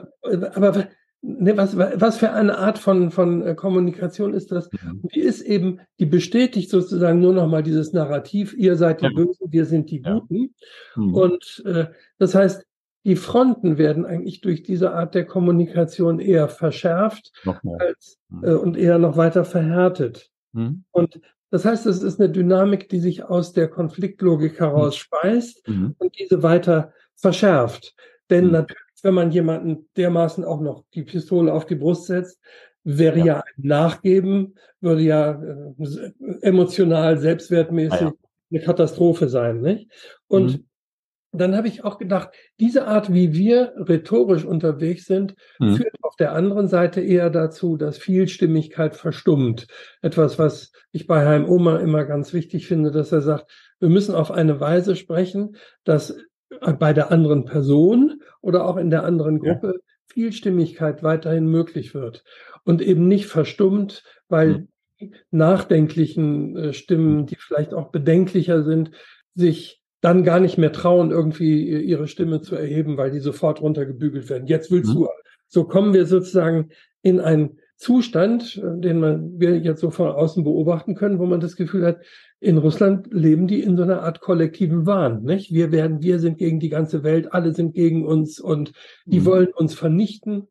[0.53, 0.87] aber
[1.21, 4.69] ne, was, was für eine Art von, von äh, Kommunikation ist das?
[4.71, 5.01] Mhm.
[5.13, 9.11] Die ist eben, die bestätigt sozusagen nur nochmal dieses Narrativ, ihr seid die ja.
[9.13, 10.53] Bösen, wir sind die Guten.
[10.95, 11.13] Mhm.
[11.13, 12.65] Und äh, das heißt,
[13.03, 17.31] die Fronten werden eigentlich durch diese Art der Kommunikation eher verschärft
[17.79, 18.43] als, mhm.
[18.43, 20.29] äh, und eher noch weiter verhärtet.
[20.53, 20.83] Mhm.
[20.91, 24.99] Und das heißt, es ist eine Dynamik, die sich aus der Konfliktlogik heraus mhm.
[24.99, 25.95] speist mhm.
[25.97, 27.95] und diese weiter verschärft.
[28.29, 32.39] Denn natürlich, wenn man jemanden dermaßen auch noch die Pistole auf die Brust setzt,
[32.83, 36.11] wäre ja, ja ein Nachgeben, würde ja äh,
[36.41, 38.13] emotional, selbstwertmäßig ah, ja.
[38.51, 39.61] eine Katastrophe sein.
[39.61, 39.91] Nicht?
[40.27, 40.65] Und mhm
[41.33, 45.75] dann habe ich auch gedacht, diese Art, wie wir rhetorisch unterwegs sind, mhm.
[45.75, 49.67] führt auf der anderen Seite eher dazu, dass Vielstimmigkeit verstummt.
[50.01, 54.13] Etwas, was ich bei Heim Oma immer ganz wichtig finde, dass er sagt, wir müssen
[54.13, 56.17] auf eine Weise sprechen, dass
[56.79, 59.81] bei der anderen Person oder auch in der anderen Gruppe ja.
[60.07, 62.23] Vielstimmigkeit weiterhin möglich wird
[62.63, 64.67] und eben nicht verstummt, weil
[64.99, 65.13] mhm.
[65.31, 68.91] nachdenklichen äh, Stimmen, die vielleicht auch bedenklicher sind,
[69.33, 74.29] sich dann gar nicht mehr trauen, irgendwie ihre Stimme zu erheben, weil die sofort runtergebügelt
[74.29, 74.47] werden.
[74.47, 74.99] Jetzt willst mhm.
[74.99, 75.07] du.
[75.47, 76.69] So kommen wir sozusagen
[77.01, 81.55] in einen Zustand, den man, wir jetzt so von außen beobachten können, wo man das
[81.55, 82.01] Gefühl hat,
[82.41, 85.53] in Russland leben die in so einer Art kollektiven Wahn, nicht?
[85.53, 88.73] Wir werden, wir sind gegen die ganze Welt, alle sind gegen uns und
[89.05, 89.25] die mhm.
[89.25, 90.47] wollen uns vernichten.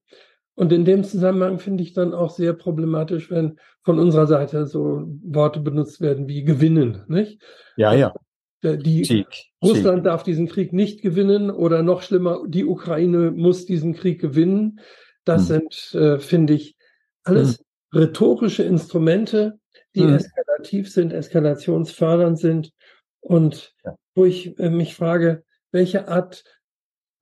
[0.54, 5.04] Und in dem Zusammenhang finde ich dann auch sehr problematisch, wenn von unserer Seite so
[5.24, 7.42] Worte benutzt werden wie gewinnen, nicht?
[7.76, 8.14] Ja, ja.
[8.62, 9.26] Die Sieg.
[9.60, 10.04] Russland Sieg.
[10.04, 14.78] darf diesen Krieg nicht gewinnen oder noch schlimmer, die Ukraine muss diesen Krieg gewinnen.
[15.24, 15.62] Das hm.
[15.92, 16.76] sind, äh, finde ich,
[17.24, 18.00] alles hm.
[18.00, 19.58] rhetorische Instrumente,
[19.94, 20.14] die hm.
[20.14, 22.72] eskalativ sind, eskalationsfördernd sind
[23.20, 23.96] und ja.
[24.14, 26.44] wo ich äh, mich frage, welche Art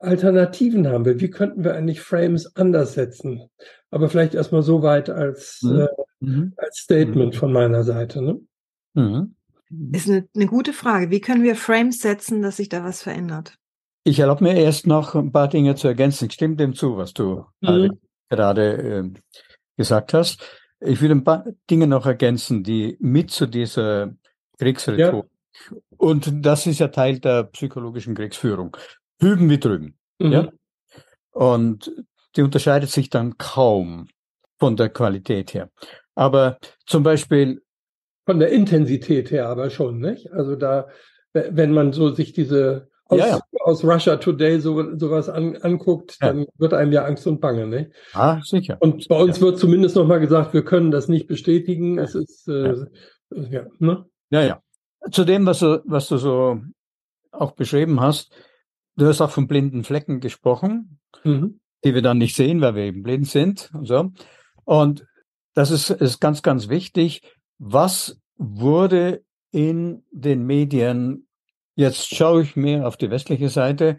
[0.00, 1.20] Alternativen haben wir?
[1.20, 3.48] Wie könnten wir eigentlich Frames anders setzen?
[3.90, 5.80] Aber vielleicht erstmal so weit als, mhm.
[5.80, 5.88] äh,
[6.20, 6.52] mhm.
[6.56, 7.38] als Statement mhm.
[7.38, 8.22] von meiner Seite.
[8.22, 8.40] Ne?
[8.94, 9.34] Mhm.
[9.92, 11.10] Ist eine, eine gute Frage.
[11.10, 13.56] Wie können wir Frames setzen, dass sich da was verändert?
[14.04, 16.26] Ich erlaube mir erst noch ein paar Dinge zu ergänzen.
[16.26, 17.98] Ich stimme dem zu, was du mhm.
[18.30, 19.10] gerade äh,
[19.76, 20.42] gesagt hast.
[20.80, 24.14] Ich will ein paar Dinge noch ergänzen, die mit zu dieser
[24.58, 25.24] Kriegsrhetorik
[25.70, 25.76] ja.
[25.96, 28.76] und das ist ja Teil der psychologischen Kriegsführung.
[29.20, 29.98] Hüben wie drüben.
[30.18, 30.32] Mhm.
[30.32, 30.48] Ja?
[31.30, 31.92] Und
[32.36, 34.08] die unterscheidet sich dann kaum
[34.58, 35.70] von der Qualität her.
[36.14, 37.62] Aber zum Beispiel
[38.26, 40.32] von der Intensität her aber schon, nicht?
[40.32, 40.88] Also da,
[41.32, 43.40] wenn man so sich diese aus, ja, ja.
[43.64, 46.28] aus Russia Today so, sowas an, anguckt, ja.
[46.28, 47.90] dann wird einem ja Angst und Bange, nicht?
[48.12, 48.76] Ah, sicher.
[48.80, 51.98] Und bei uns wird zumindest nochmal gesagt, wir können das nicht bestätigen.
[51.98, 52.74] Es ist, äh,
[53.30, 53.66] ja.
[53.78, 54.06] ne?
[54.30, 54.62] Ja, ja.
[55.10, 56.60] Zu dem, was du, was du so
[57.30, 58.32] auch beschrieben hast,
[58.96, 60.98] du hast auch von blinden Flecken gesprochen.
[61.24, 61.60] Mhm.
[61.84, 64.10] die wir dann nicht sehen, weil wir eben blind sind und so.
[64.64, 65.06] Und
[65.54, 67.22] das ist, ist ganz, ganz wichtig.
[67.58, 71.27] Was wurde in den Medien,
[71.78, 73.98] jetzt schaue ich mehr auf die westliche Seite,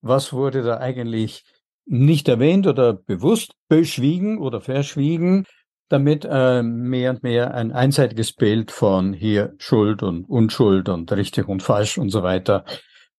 [0.00, 1.44] was wurde da eigentlich
[1.84, 5.44] nicht erwähnt oder bewusst beschwiegen oder verschwiegen,
[5.88, 11.48] damit äh, mehr und mehr ein einseitiges Bild von hier Schuld und Unschuld und richtig
[11.48, 12.64] und falsch und so weiter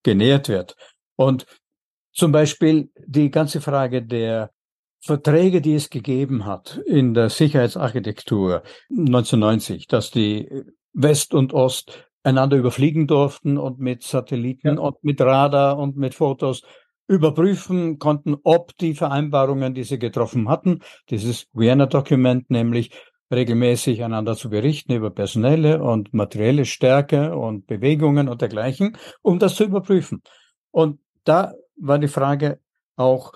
[0.04, 0.76] genährt wird.
[1.16, 1.46] Und
[2.12, 4.52] zum Beispiel die ganze Frage der
[5.02, 10.50] Verträge, die es gegeben hat in der Sicherheitsarchitektur 1990, dass die
[10.94, 14.80] West und Ost einander überfliegen durften und mit Satelliten ja.
[14.80, 16.64] und mit Radar und mit Fotos
[17.08, 22.92] überprüfen konnten, ob die Vereinbarungen, die sie getroffen hatten, dieses Vienna-Dokument nämlich
[23.32, 29.56] regelmäßig einander zu berichten über personelle und materielle Stärke und Bewegungen und dergleichen, um das
[29.56, 30.22] zu überprüfen.
[30.72, 32.60] Und da war die Frage
[32.96, 33.34] auch,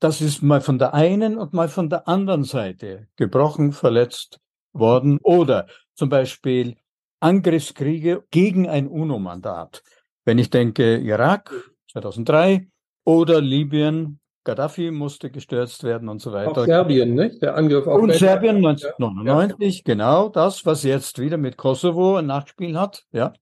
[0.00, 4.40] das ist mal von der einen und mal von der anderen Seite gebrochen, verletzt
[4.72, 6.76] worden oder zum Beispiel
[7.22, 9.82] Angriffskriege gegen ein UNO-Mandat.
[10.24, 11.52] Wenn ich denke, Irak
[11.92, 12.68] 2003
[13.04, 16.62] oder Libyen, Gaddafi musste gestürzt werden und so weiter.
[16.62, 17.40] Auch Serbien, nicht?
[17.42, 19.82] Der Angriff auf Und Serbien 1999, ja.
[19.84, 23.32] genau das, was jetzt wieder mit Kosovo ein Nachspiel hat, ja.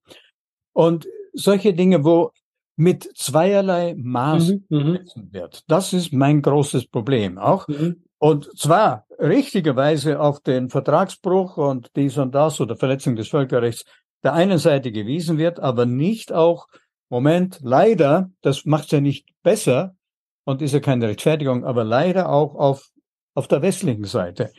[0.73, 2.31] Und solche Dinge, wo
[2.75, 4.99] mit zweierlei Maß mhm, mhm.
[5.31, 5.63] wird.
[5.67, 7.67] Das ist mein großes Problem auch.
[7.67, 8.03] Mhm.
[8.21, 13.83] Und zwar richtigerweise auf den Vertragsbruch und dies und das oder Verletzung des Völkerrechts
[14.21, 16.67] der einen Seite gewiesen wird, aber nicht auch,
[17.09, 19.95] Moment, leider, das macht es ja nicht besser
[20.43, 22.91] und ist ja keine Rechtfertigung, aber leider auch auf,
[23.33, 24.51] auf der westlichen Seite.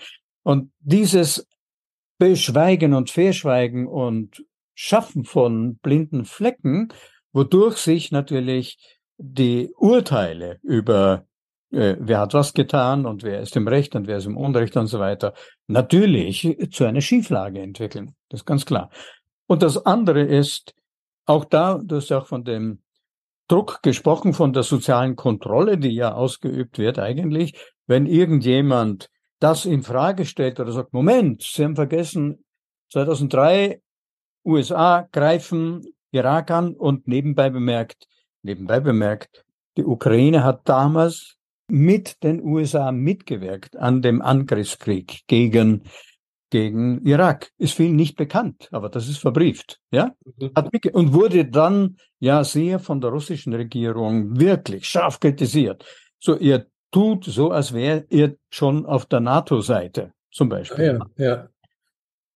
[0.43, 1.47] Und dieses
[2.19, 4.45] Beschweigen und Verschweigen und
[4.75, 6.93] Schaffen von blinden Flecken
[7.33, 11.27] wodurch sich natürlich die Urteile über
[11.73, 14.77] äh, wer hat was getan und wer ist im Recht und wer ist im Unrecht
[14.77, 15.35] und so weiter,
[15.67, 18.15] natürlich zu einer Schieflage entwickeln.
[18.29, 18.91] Das ist ganz klar.
[19.47, 20.75] Und das andere ist,
[21.27, 22.83] auch da, du hast ja auch von dem
[23.49, 27.55] Druck gesprochen, von der sozialen Kontrolle, die ja ausgeübt wird eigentlich,
[27.87, 32.45] wenn irgendjemand das in Frage stellt oder sagt, Moment, Sie haben vergessen,
[32.93, 33.81] 2003
[34.45, 35.83] USA greifen
[36.13, 38.07] Irak an und nebenbei bemerkt,
[38.43, 39.45] nebenbei bemerkt,
[39.77, 41.39] die Ukraine hat damals
[41.73, 45.85] mit den USA mitgewirkt an dem Angriffskrieg gegen
[46.51, 47.51] gegen Irak.
[47.57, 50.13] Ist viel nicht bekannt, aber das ist verbrieft, ja?
[50.37, 50.51] Mhm.
[50.93, 55.83] und wurde dann ja sehr von der russischen Regierung wirklich scharf kritisiert.
[56.21, 61.01] So, ihr tut so, als wäre ihr schon auf der NATO-Seite, zum Beispiel.
[61.17, 61.49] Ja, ja.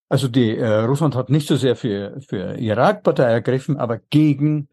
[0.08, 4.68] Also die äh, Russland hat nicht so sehr für, für Irak Partei ergriffen, aber gegen,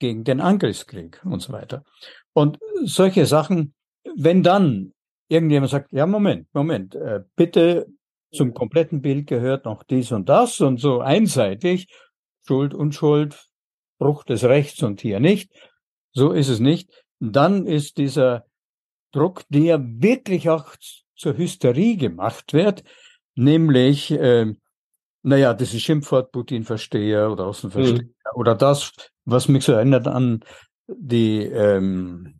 [0.00, 1.84] gegen den Angriffskrieg und so weiter.
[2.32, 3.74] Und solche Sachen,
[4.16, 4.92] wenn dann
[5.28, 7.86] irgendjemand sagt, ja, Moment, Moment, äh, bitte
[8.32, 11.88] zum kompletten Bild gehört noch dies und das und so einseitig,
[12.46, 13.48] Schuld und Schuld,
[13.98, 15.50] Bruch des Rechts und hier nicht,
[16.12, 16.90] so ist es nicht,
[17.20, 18.46] dann ist dieser
[19.12, 20.74] Druck, der wirklich auch
[21.16, 22.84] zur Hysterie gemacht wird,
[23.34, 24.52] nämlich äh,
[25.22, 28.10] naja, dieses Schimpfwort Putin-Versteher oder Außenversteher mhm.
[28.34, 28.92] oder das,
[29.24, 30.40] was mich so erinnert an
[30.86, 32.37] die ähm,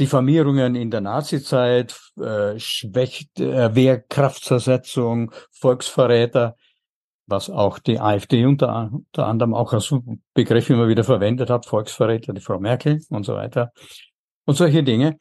[0.00, 6.56] Diffamierungen in der Nazizeit, äh, schwächt äh, Wehrkraftzersetzung, Volksverräter,
[7.26, 9.94] was auch die AfD unter, unter anderem auch als
[10.34, 13.72] Begriff immer wieder verwendet hat, Volksverräter, die Frau Merkel und so weiter
[14.44, 15.18] und solche Dinge.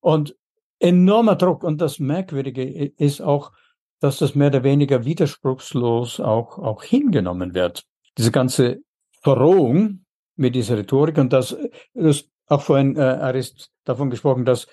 [0.00, 0.36] Und
[0.78, 1.64] enormer Druck.
[1.64, 2.62] Und das Merkwürdige
[2.96, 3.52] ist auch,
[4.00, 7.84] dass das mehr oder weniger widerspruchslos auch, auch hingenommen wird.
[8.18, 8.80] Diese ganze
[9.22, 10.04] Verrohung
[10.36, 11.56] mit dieser Rhetorik und das,
[11.94, 14.66] das auch vorhin äh, Arist davon gesprochen, dass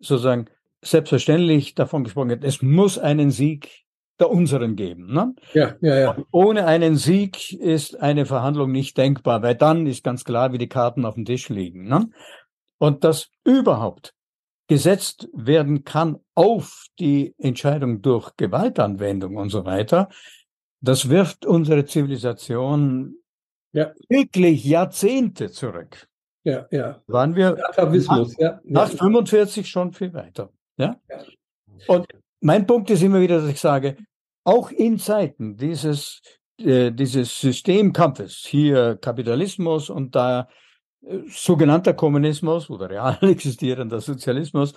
[0.00, 0.46] sozusagen
[0.82, 3.84] selbstverständlich davon gesprochen wird, es muss einen Sieg
[4.20, 5.12] der unseren geben.
[5.12, 5.34] Ne?
[5.54, 6.10] Ja, ja, ja.
[6.10, 10.58] Und ohne einen Sieg ist eine Verhandlung nicht denkbar, weil dann ist ganz klar, wie
[10.58, 11.88] die Karten auf dem Tisch liegen.
[11.88, 12.10] Ne?
[12.78, 14.14] Und dass überhaupt
[14.68, 20.10] gesetzt werden kann auf die Entscheidung durch Gewaltanwendung und so weiter,
[20.80, 23.16] das wirft unsere Zivilisation
[23.72, 23.92] ja.
[24.08, 26.09] wirklich Jahrzehnte zurück.
[26.44, 27.02] Ja, ja.
[27.06, 28.60] Waren wir Atavismus, nach, ja.
[28.64, 30.50] nach 45 schon viel weiter.
[30.76, 30.96] Ja?
[31.08, 31.24] ja?
[31.86, 32.06] Und
[32.40, 33.96] mein Punkt ist immer wieder, dass ich sage,
[34.44, 36.22] auch in Zeiten dieses,
[36.58, 40.48] äh, dieses Systemkampfes, hier Kapitalismus und da
[41.28, 44.74] sogenannter Kommunismus oder real existierender Sozialismus,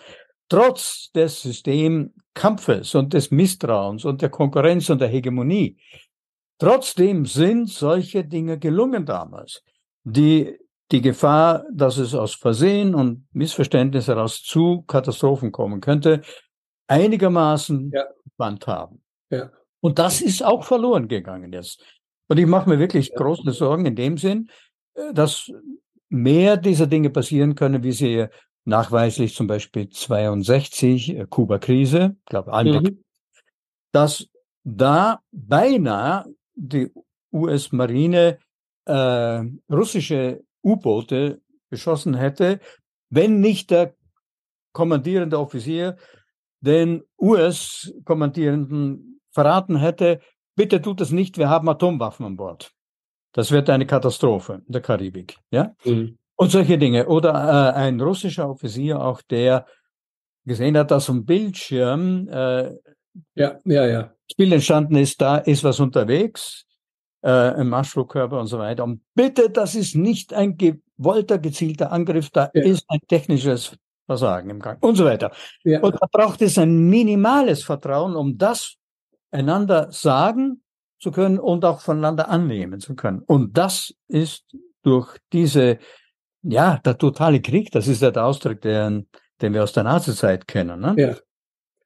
[0.49, 5.77] trotz des Systemkampfes und des Misstrauens und der Konkurrenz und der Hegemonie,
[6.59, 9.63] trotzdem sind solche Dinge gelungen damals,
[10.03, 10.57] die
[10.93, 16.21] die Gefahr, dass es aus Versehen und Missverständnis heraus zu Katastrophen kommen könnte,
[16.87, 18.03] einigermaßen ja.
[18.37, 19.01] Band haben.
[19.31, 19.49] Ja.
[19.81, 21.83] Und das ist auch verloren gegangen jetzt.
[22.27, 23.15] Und ich mache mir wirklich ja.
[23.15, 24.51] große Sorgen in dem Sinn,
[24.93, 25.51] äh, dass
[26.09, 28.27] mehr dieser Dinge passieren können, wie sie
[28.63, 33.03] nachweislich zum Beispiel 62, äh, Kuba-Krise, glaube allen mhm.
[33.91, 34.27] dass
[34.63, 36.91] da beinahe die
[37.31, 38.37] US-Marine
[38.85, 42.59] äh, russische U-Boote beschossen hätte,
[43.09, 43.95] wenn nicht der
[44.71, 45.97] kommandierende Offizier
[46.61, 50.21] den US-Kommandierenden verraten hätte,
[50.55, 52.71] bitte tut es nicht, wir haben Atomwaffen an Bord.
[53.33, 55.37] Das wird eine Katastrophe in der Karibik.
[55.51, 55.75] Ja?
[55.83, 56.17] Mhm.
[56.35, 57.07] Und solche Dinge.
[57.07, 59.65] Oder äh, ein russischer Offizier auch, der
[60.45, 62.75] gesehen hat, dass am Bildschirm äh,
[63.35, 64.13] ja, ja, ja.
[64.31, 66.65] Spiel entstanden ist, da ist was unterwegs,
[67.23, 68.83] äh, im Marschflugkörper und so weiter.
[68.83, 72.63] Und bitte, das ist nicht ein gewollter, gezielter Angriff, da ja.
[72.63, 75.31] ist ein technisches Versagen im Gang und so weiter.
[75.63, 75.79] Ja.
[75.81, 78.75] Und da braucht es ein minimales Vertrauen, um das
[79.31, 80.61] einander sagen
[80.99, 83.19] zu können und auch voneinander annehmen zu können.
[83.19, 84.45] Und das ist
[84.83, 85.79] durch diese,
[86.41, 89.07] ja, der totale Krieg, das ist ja der Ausdruck, den,
[89.41, 90.79] den wir aus der Nazizeit kennen.
[90.81, 90.95] Ne?
[90.97, 91.15] Ja.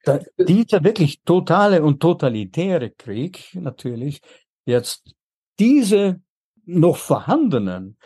[0.03, 4.21] Da, dieser wirklich totale und totalitäre Krieg natürlich
[4.65, 5.16] jetzt
[5.59, 6.21] diese
[6.65, 7.97] noch vorhandenen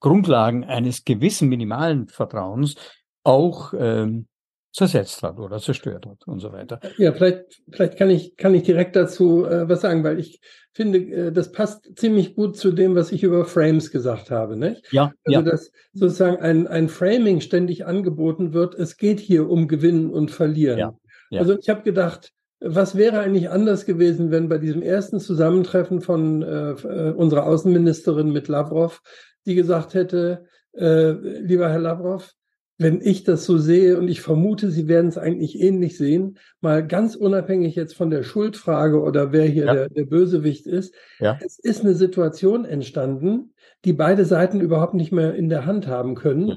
[0.00, 2.74] Grundlagen eines gewissen minimalen Vertrauens
[3.22, 4.26] auch ähm,
[4.72, 6.80] zersetzt hat oder zerstört hat und so weiter.
[6.96, 10.40] Ja, vielleicht, vielleicht kann ich, kann ich direkt dazu äh, was sagen, weil ich
[10.72, 14.56] finde, äh, das passt ziemlich gut zu dem, was ich über Frames gesagt habe.
[14.56, 14.92] Nicht?
[14.92, 15.12] Ja.
[15.24, 15.42] Also, ja.
[15.42, 20.78] dass sozusagen ein, ein Framing ständig angeboten wird, es geht hier um Gewinnen und Verlieren.
[20.78, 20.94] Ja.
[21.30, 21.40] Ja.
[21.40, 26.42] Also ich habe gedacht, was wäre eigentlich anders gewesen, wenn bei diesem ersten Zusammentreffen von
[26.42, 29.00] äh, äh unserer Außenministerin mit Lavrov,
[29.46, 32.32] die gesagt hätte, äh, lieber Herr Lavrov,
[32.80, 36.86] wenn ich das so sehe, und ich vermute, Sie werden es eigentlich ähnlich sehen, mal
[36.86, 39.74] ganz unabhängig jetzt von der Schuldfrage oder wer hier ja.
[39.74, 41.38] der, der Bösewicht ist, ja.
[41.44, 43.52] es ist eine Situation entstanden,
[43.84, 46.56] die beide Seiten überhaupt nicht mehr in der Hand haben können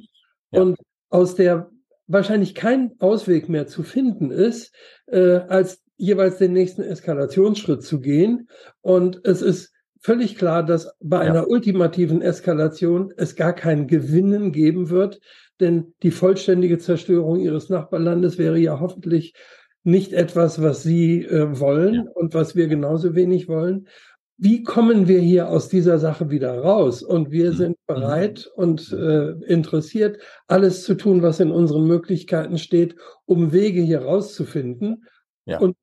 [0.51, 0.61] ja.
[0.61, 0.77] und
[1.09, 1.69] aus der
[2.07, 4.73] wahrscheinlich kein Ausweg mehr zu finden ist,
[5.07, 8.49] äh, als jeweils den nächsten Eskalationsschritt zu gehen.
[8.81, 14.89] Und es ist völlig klar, dass bei einer ultimativen Eskalation es gar kein Gewinnen geben
[14.89, 15.19] wird,
[15.59, 19.33] denn die vollständige Zerstörung ihres Nachbarlandes wäre ja hoffentlich
[19.83, 22.03] nicht etwas, was sie äh, wollen ja.
[22.15, 23.87] und was wir genauso wenig wollen.
[24.37, 27.03] Wie kommen wir hier aus dieser Sache wieder raus?
[27.03, 27.55] Und wir mhm.
[27.55, 33.81] sind bereit und äh, interessiert, alles zu tun, was in unseren Möglichkeiten steht, um Wege
[33.81, 35.05] hier rauszufinden.
[35.45, 35.59] Ja.
[35.59, 35.75] Und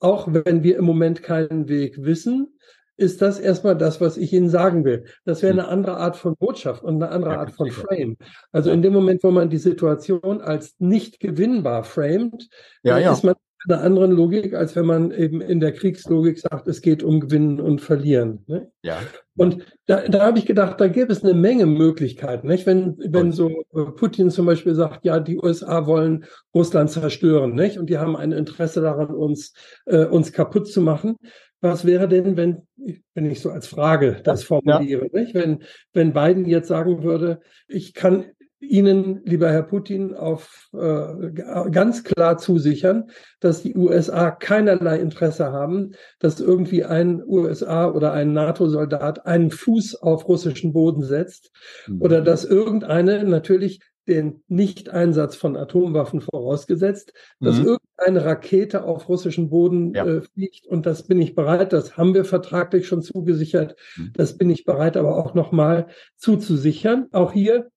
[0.00, 2.58] auch wenn wir im Moment keinen Weg wissen,
[2.96, 5.04] ist das erstmal das, was ich Ihnen sagen will.
[5.24, 5.60] Das wäre hm.
[5.60, 8.16] eine andere Art von Botschaft und eine andere ja, Art von Frame.
[8.50, 12.48] Also in dem Moment, wo man die Situation als nicht gewinnbar framet,
[12.82, 13.12] ja, ja.
[13.12, 13.36] ist man
[13.68, 17.60] einer anderen Logik, als wenn man eben in der Kriegslogik sagt, es geht um Gewinnen
[17.60, 18.44] und Verlieren.
[18.46, 18.70] Ne?
[18.82, 18.98] Ja.
[19.36, 22.48] Und da, da habe ich gedacht, da gäbe es eine Menge Möglichkeiten.
[22.48, 22.66] Nicht?
[22.66, 27.78] Wenn, wenn so äh, Putin zum Beispiel sagt, ja, die USA wollen Russland zerstören, nicht?
[27.78, 29.52] Und die haben ein Interesse daran, uns,
[29.86, 31.16] äh, uns kaputt zu machen
[31.60, 32.66] was wäre denn, wenn,
[33.14, 35.20] wenn ich so als Frage das formuliere, ja.
[35.20, 35.34] nicht?
[35.34, 38.26] Wenn, wenn Biden jetzt sagen würde, ich kann
[38.60, 41.30] Ihnen, lieber Herr Putin, auf äh,
[41.70, 48.32] ganz klar zusichern, dass die USA keinerlei Interesse haben, dass irgendwie ein USA oder ein
[48.32, 51.52] NATO-Soldat einen Fuß auf russischen Boden setzt
[51.86, 52.02] mhm.
[52.02, 57.66] oder dass irgendeine natürlich den Nichteinsatz von Atomwaffen vorausgesetzt, dass mhm.
[57.66, 60.04] irgendeine Rakete auf russischen Boden ja.
[60.04, 64.12] äh, fliegt und das bin ich bereit, das haben wir vertraglich schon zugesichert, mhm.
[64.14, 67.08] das bin ich bereit aber auch nochmal zuzusichern.
[67.12, 67.70] Auch hier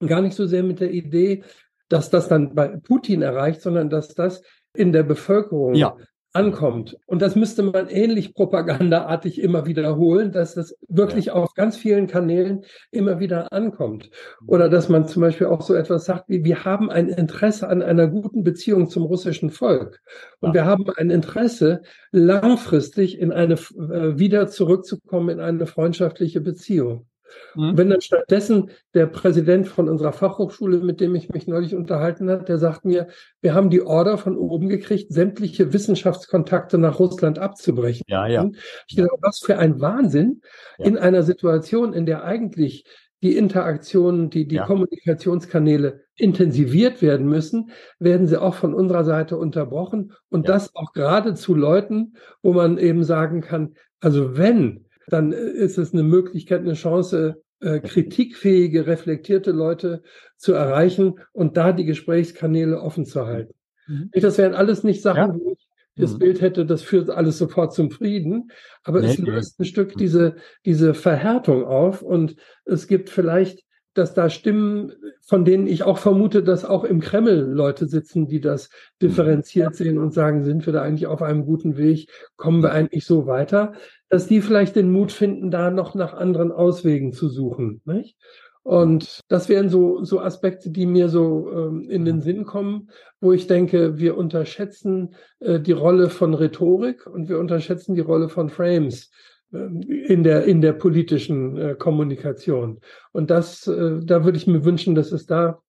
[0.00, 1.42] gar nicht so sehr mit der Idee,
[1.88, 4.42] dass das dann bei Putin erreicht, sondern dass das
[4.74, 5.96] in der Bevölkerung ja
[6.34, 6.98] ankommt.
[7.06, 11.34] Und das müsste man ähnlich propagandaartig immer wiederholen, dass das wirklich ja.
[11.34, 14.10] auf ganz vielen Kanälen immer wieder ankommt.
[14.46, 17.82] Oder dass man zum Beispiel auch so etwas sagt wie, wir haben ein Interesse an
[17.82, 20.00] einer guten Beziehung zum russischen Volk.
[20.40, 20.54] Und ja.
[20.54, 27.06] wir haben ein Interesse, langfristig in eine, äh, wieder zurückzukommen in eine freundschaftliche Beziehung.
[27.54, 27.76] Mhm.
[27.76, 32.44] Wenn dann stattdessen der Präsident von unserer Fachhochschule, mit dem ich mich neulich unterhalten habe,
[32.44, 33.08] der sagt mir,
[33.40, 38.04] wir haben die Order von oben gekriegt, sämtliche Wissenschaftskontakte nach Russland abzubrechen.
[38.08, 38.50] Ja, ja.
[38.88, 40.40] Ich dachte, was für ein Wahnsinn
[40.78, 40.86] ja.
[40.86, 42.84] in einer Situation, in der eigentlich
[43.22, 44.66] die Interaktionen, die, die ja.
[44.66, 50.12] Kommunikationskanäle intensiviert werden müssen, werden sie auch von unserer Seite unterbrochen.
[50.28, 50.54] Und ja.
[50.54, 55.92] das auch gerade zu Leuten, wo man eben sagen kann, also wenn dann ist es
[55.92, 60.02] eine Möglichkeit, eine Chance, äh, kritikfähige, reflektierte Leute
[60.36, 63.54] zu erreichen und da die Gesprächskanäle offen zu halten.
[63.86, 64.10] Mhm.
[64.12, 65.34] Das wären alles nicht Sachen, ja.
[65.34, 66.18] wo ich das mhm.
[66.18, 68.50] Bild hätte, das führt alles sofort zum Frieden.
[68.82, 69.64] Aber nee, es löst nee.
[69.64, 73.63] ein Stück diese, diese Verhärtung auf und es gibt vielleicht
[73.94, 74.92] dass da Stimmen,
[75.22, 78.68] von denen ich auch vermute, dass auch im Kreml Leute sitzen, die das
[79.00, 83.06] differenziert sehen und sagen, sind wir da eigentlich auf einem guten Weg, kommen wir eigentlich
[83.06, 83.72] so weiter,
[84.08, 87.80] dass die vielleicht den Mut finden, da noch nach anderen Auswegen zu suchen.
[87.84, 88.16] Nicht?
[88.64, 92.88] Und das wären so, so Aspekte, die mir so ähm, in den Sinn kommen,
[93.20, 98.30] wo ich denke, wir unterschätzen äh, die Rolle von Rhetorik und wir unterschätzen die Rolle
[98.30, 99.10] von Frames
[99.54, 102.80] in der, in der politischen äh, Kommunikation.
[103.12, 105.62] Und das, äh, da würde ich mir wünschen, dass es da,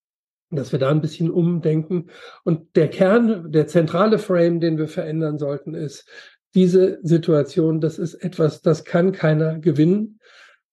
[0.51, 2.07] dass wir da ein bisschen umdenken.
[2.43, 6.07] Und der Kern, der zentrale Frame, den wir verändern sollten, ist
[6.53, 10.19] diese Situation, das ist etwas, das kann keiner gewinnen.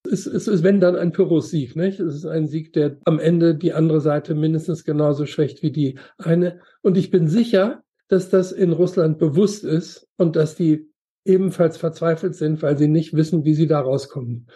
[0.08, 2.00] Es, es ist, wenn dann ein Pyrrhus-Sieg, nicht?
[2.00, 5.98] Es ist ein Sieg, der am Ende die andere Seite mindestens genauso schwächt wie die
[6.18, 6.60] eine.
[6.82, 10.91] Und ich bin sicher, dass das in Russland bewusst ist und dass die
[11.24, 14.48] ebenfalls verzweifelt sind, weil sie nicht wissen, wie sie da rauskommen.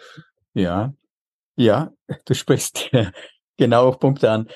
[0.53, 0.93] Ja,
[1.55, 1.91] ja,
[2.25, 2.91] du sprichst
[3.57, 4.47] genau auf Punkte an.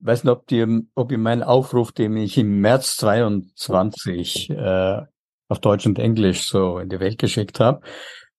[0.00, 5.02] Ich weiß nicht, ob, die, ob ihr meinen Aufruf, den ich im März 22 äh,
[5.48, 7.80] auf Deutsch und Englisch so in die Welt geschickt habe,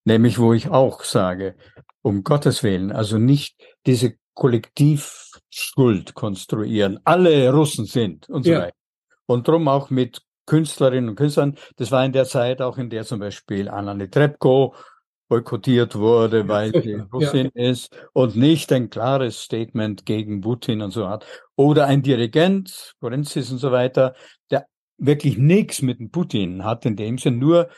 [0.06, 1.56] nämlich wo ich auch sage,
[2.02, 8.60] um Gottes Willen, also nicht diese Kollektivschuld konstruieren, alle Russen sind und so ja.
[8.62, 8.76] weiter.
[9.26, 11.56] Und drum auch mit Künstlerinnen und Künstlern.
[11.78, 14.74] Das war in der Zeit auch, in der zum Beispiel Anna Netrebko
[15.30, 17.70] boykottiert wurde, weil sie Russin ja.
[17.70, 21.26] ist und nicht ein klares Statement gegen Putin und so hat.
[21.56, 24.16] Oder ein Dirigent, Forenzis und so weiter,
[24.50, 24.66] der
[24.98, 27.70] wirklich nichts mit dem Putin hat, in dem Sinne nur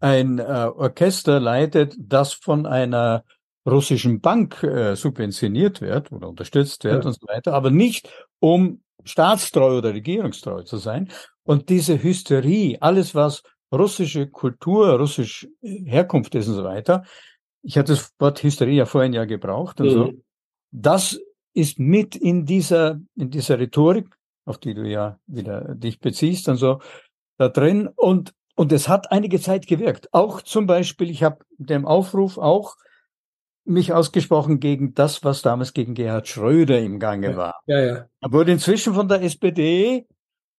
[0.00, 3.24] ein äh, Orchester leitet, das von einer
[3.66, 7.08] russischen Bank äh, subventioniert wird oder unterstützt wird ja.
[7.08, 8.08] und so weiter, aber nicht
[8.38, 11.10] um staatstreu oder regierungstreu zu sein.
[11.44, 13.42] Und diese Hysterie, alles was
[13.72, 17.04] russische Kultur, russische Herkunft ist und so weiter,
[17.62, 19.92] ich hatte das Wort Hysterie ja vorhin ja gebraucht und mhm.
[19.92, 20.12] so,
[20.70, 21.20] das
[21.54, 24.08] ist mit in dieser, in dieser Rhetorik,
[24.44, 26.80] auf die du ja wieder dich beziehst und so,
[27.36, 30.12] da drin und, und es hat einige Zeit gewirkt.
[30.12, 32.76] Auch zum Beispiel, ich habe dem Aufruf auch
[33.68, 37.54] mich ausgesprochen gegen das, was damals gegen Gerhard Schröder im Gange war.
[37.66, 38.06] Ja, ja.
[38.20, 40.06] Er wurde inzwischen von der SPD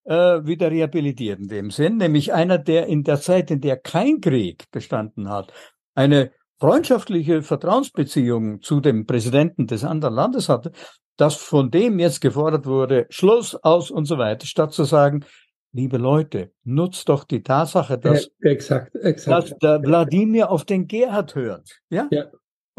[0.05, 0.13] äh,
[0.45, 4.65] wieder rehabilitiert in dem Sinn, nämlich einer, der in der Zeit, in der kein Krieg
[4.71, 5.53] bestanden hat,
[5.95, 10.71] eine freundschaftliche Vertrauensbeziehung zu dem Präsidenten des anderen Landes hatte,
[11.15, 15.25] dass von dem jetzt gefordert wurde, Schluss aus und so weiter, statt zu sagen,
[15.71, 19.51] liebe Leute, nutzt doch die Tatsache, dass, ja, exakt, exakt.
[19.51, 21.79] dass der Wladimir auf den Gerhard hört.
[21.89, 22.07] Ja?
[22.11, 22.25] ja.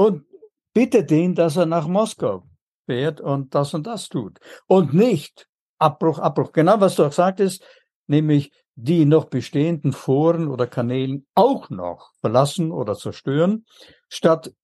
[0.00, 0.24] Und
[0.72, 2.44] bitte den, dass er nach Moskau
[2.86, 4.38] fährt und das und das tut.
[4.66, 5.46] Und nicht,
[5.78, 6.52] Abbruch, Abbruch.
[6.52, 7.62] Genau, was du auch sagtest,
[8.06, 13.66] nämlich die noch bestehenden Foren oder Kanälen auch noch verlassen oder zerstören,
[14.08, 14.54] statt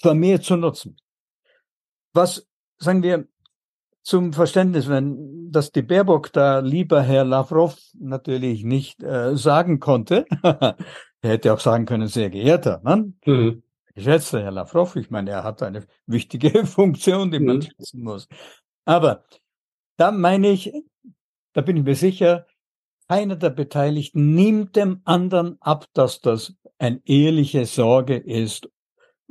[0.00, 0.96] vermehrt zu nutzen.
[2.12, 3.28] Was, sagen wir,
[4.02, 10.26] zum Verständnis, wenn das die Baerbock da lieber Herr Lavrov natürlich nicht äh, sagen konnte,
[10.42, 10.76] er
[11.22, 13.62] hätte auch sagen können, sehr geehrter Mann, mhm.
[13.94, 17.62] Geschätzter Herr Lavrov, ich meine, er hat eine wichtige Funktion, die man mhm.
[17.62, 18.28] schätzen muss.
[18.84, 19.24] Aber
[19.96, 20.72] da meine ich,
[21.52, 22.46] da bin ich mir sicher,
[23.08, 28.68] keiner der Beteiligten nimmt dem anderen ab, dass das eine ehrliche Sorge ist,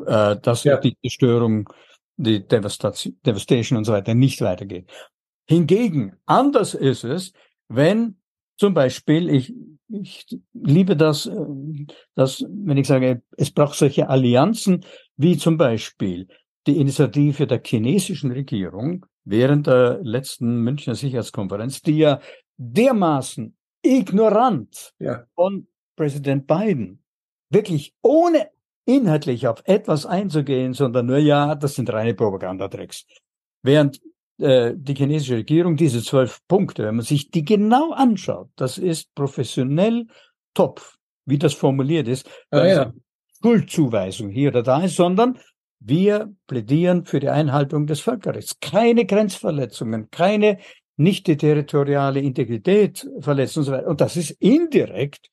[0.06, 0.78] äh, dass ja.
[0.78, 1.68] die Zerstörung,
[2.16, 4.90] die Devastation, Devastation und so weiter nicht weitergeht.
[5.48, 7.34] Hingegen, anders ist es,
[7.68, 8.21] wenn
[8.62, 9.52] zum Beispiel, ich,
[9.90, 11.36] ich liebe das, äh,
[12.14, 14.86] dass, wenn ich sage, es braucht solche Allianzen,
[15.18, 16.28] wie zum Beispiel
[16.68, 22.20] die Initiative der chinesischen Regierung, während der letzten Münchner Sicherheitskonferenz, die ja
[22.58, 25.26] dermaßen ignorant ja.
[25.34, 27.04] von Präsident Biden,
[27.50, 28.52] wirklich ohne
[28.86, 33.08] inhaltlich auf etwas einzugehen, sondern nur, ja, das sind reine Propagandatricks.
[33.64, 34.00] Während
[34.42, 39.14] äh, die chinesische Regierung diese zwölf Punkte, wenn man sich die genau anschaut, das ist
[39.16, 40.08] professionell
[40.54, 40.82] top,
[41.26, 42.94] wie das formuliert ist, ah, ja.
[43.42, 45.38] Schuldzuweisung hier oder da ist, sondern
[45.80, 48.60] wir plädieren für die Einhaltung des Völkerrechts.
[48.60, 50.60] Keine Grenzverletzungen, keine
[50.98, 53.88] nicht die territoriale Integrität verletzen und so weiter.
[53.88, 55.30] Und das ist indirekt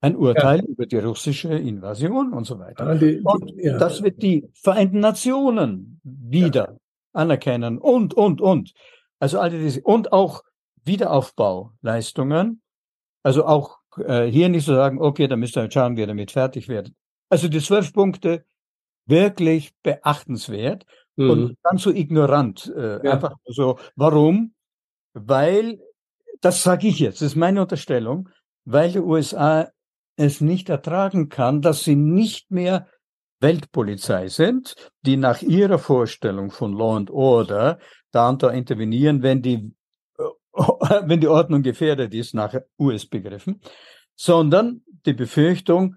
[0.00, 0.64] ein Urteil ja.
[0.64, 2.92] über die russische Invasion und so weiter.
[2.92, 3.78] Ja, die, und ja.
[3.78, 6.76] das wird die Vereinten Nationen wieder
[7.12, 8.72] anerkennen und, und, und.
[9.18, 10.42] Also alle diese, und auch
[10.84, 12.62] Wiederaufbauleistungen.
[13.22, 16.06] Also auch äh, hier nicht zu so sagen, okay, da müsst ihr schauen, wie ihr
[16.06, 16.94] damit fertig werdet.
[17.28, 18.44] Also die zwölf Punkte
[19.06, 20.86] wirklich beachtenswert
[21.16, 21.30] mhm.
[21.30, 22.72] und dann so ignorant.
[22.76, 23.12] Äh, ja.
[23.12, 23.78] Einfach so.
[23.96, 24.54] Warum?
[25.14, 25.80] Weil,
[26.40, 28.28] das sage ich jetzt, das ist meine Unterstellung,
[28.64, 29.70] weil die USA
[30.16, 32.86] es nicht ertragen kann, dass sie nicht mehr
[33.42, 37.78] Weltpolizei sind, die nach ihrer Vorstellung von Law and Order
[38.10, 39.72] da und da intervenieren, wenn die,
[40.54, 43.60] wenn die Ordnung gefährdet ist, nach US-Begriffen,
[44.14, 45.96] sondern die Befürchtung,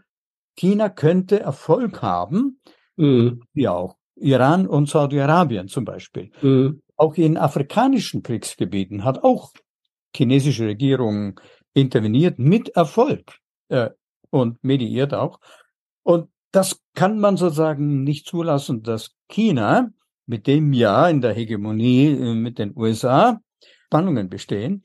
[0.56, 2.60] China könnte Erfolg haben,
[2.96, 3.44] mhm.
[3.54, 6.32] ja auch Iran und Saudi-Arabien zum Beispiel.
[6.42, 6.82] Mhm.
[6.96, 9.52] Auch in afrikanischen Kriegsgebieten hat auch
[10.16, 11.40] chinesische Regierung
[11.74, 13.90] interveniert mit Erfolg äh,
[14.30, 15.40] und mediiert auch.
[16.04, 19.92] Und das kann man sozusagen nicht zulassen, dass China,
[20.26, 23.42] mit dem ja in der Hegemonie äh, mit den USA
[23.88, 24.84] Spannungen bestehen,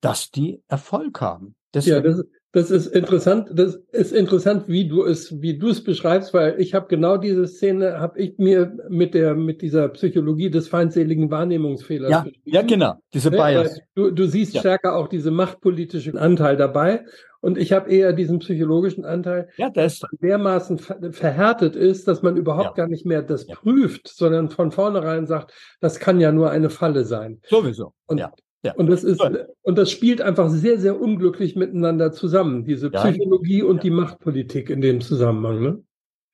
[0.00, 1.54] dass die Erfolg haben.
[1.72, 3.48] Deswegen, ja, das, das ist interessant.
[3.54, 7.46] Das ist interessant, wie du es, wie du es beschreibst, weil ich habe genau diese
[7.46, 12.10] Szene, habe ich mir mit der mit dieser Psychologie des feindseligen Wahrnehmungsfehlers.
[12.10, 12.94] Ja, ja, genau.
[13.14, 13.80] Diese ne, Bias.
[13.94, 14.60] Du, du siehst ja.
[14.60, 17.06] stärker auch diese machtpolitischen Anteil dabei.
[17.42, 22.36] Und ich habe eher diesen psychologischen Anteil, ja, das dass dermaßen verhärtet ist, dass man
[22.36, 22.84] überhaupt ja.
[22.84, 23.56] gar nicht mehr das ja.
[23.56, 27.40] prüft, sondern von vornherein sagt, das kann ja nur eine Falle sein.
[27.44, 27.94] Sowieso.
[28.06, 28.32] Und ja.
[28.76, 29.20] Und das ist,
[29.62, 34.80] und das spielt einfach sehr, sehr unglücklich miteinander zusammen, diese Psychologie und die Machtpolitik in
[34.80, 35.60] dem Zusammenhang.
[35.60, 35.84] Ne?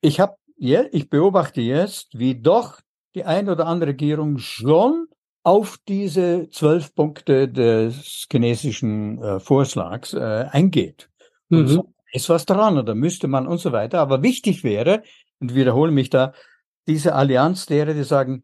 [0.03, 2.83] Ich habe, ja, ich beobachte jetzt, wie doch
[3.15, 5.07] die eine oder andere Regierung schon
[5.49, 11.09] auf diese zwölf Punkte des chinesischen äh, Vorschlags äh, eingeht.
[11.49, 11.69] Und mhm.
[11.69, 14.01] so, ist was dran oder müsste man und so weiter.
[14.01, 15.03] Aber wichtig wäre,
[15.41, 16.35] und wiederhole mich da,
[16.87, 18.43] diese Allianz derer, die sagen,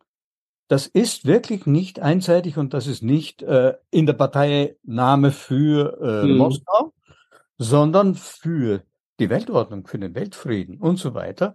[0.68, 6.26] das ist wirklich nicht einseitig und das ist nicht äh, in der Parteinahme für äh,
[6.26, 6.38] mhm.
[6.38, 6.94] Moskau,
[7.58, 8.82] sondern für
[9.20, 11.54] die Weltordnung, für den Weltfrieden und so weiter.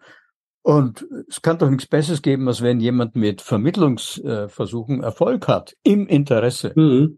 [0.70, 6.06] Und es kann doch nichts Besseres geben, als wenn jemand mit Vermittlungsversuchen Erfolg hat im
[6.06, 7.18] Interesse mhm.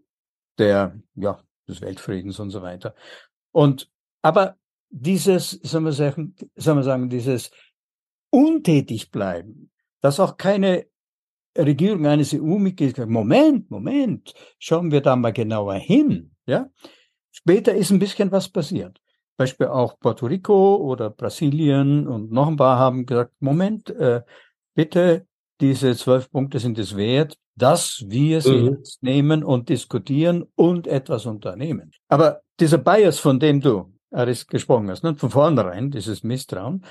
[0.56, 1.38] der, ja,
[1.68, 2.94] des Weltfriedens und so weiter.
[3.50, 3.90] Und,
[4.22, 4.56] aber
[4.88, 7.50] dieses, sagen wir sagen, sagen wir sagen, dieses
[8.30, 10.86] untätig bleiben, dass auch keine
[11.54, 16.34] Regierung eines EU-Mitglieds sagt, Moment, Moment, schauen wir da mal genauer hin.
[16.46, 16.70] Ja?
[17.30, 19.01] Später ist ein bisschen was passiert.
[19.36, 24.22] Beispiel auch Puerto Rico oder Brasilien und noch ein paar haben gesagt, Moment, äh,
[24.74, 25.26] bitte,
[25.60, 28.66] diese zwölf Punkte sind es wert, dass wir sie mhm.
[28.68, 31.92] jetzt nehmen und diskutieren und etwas unternehmen.
[32.08, 36.84] Aber dieser Bias, von dem du, Aris, gesprochen hast, ne, von vornherein, dieses Misstrauen,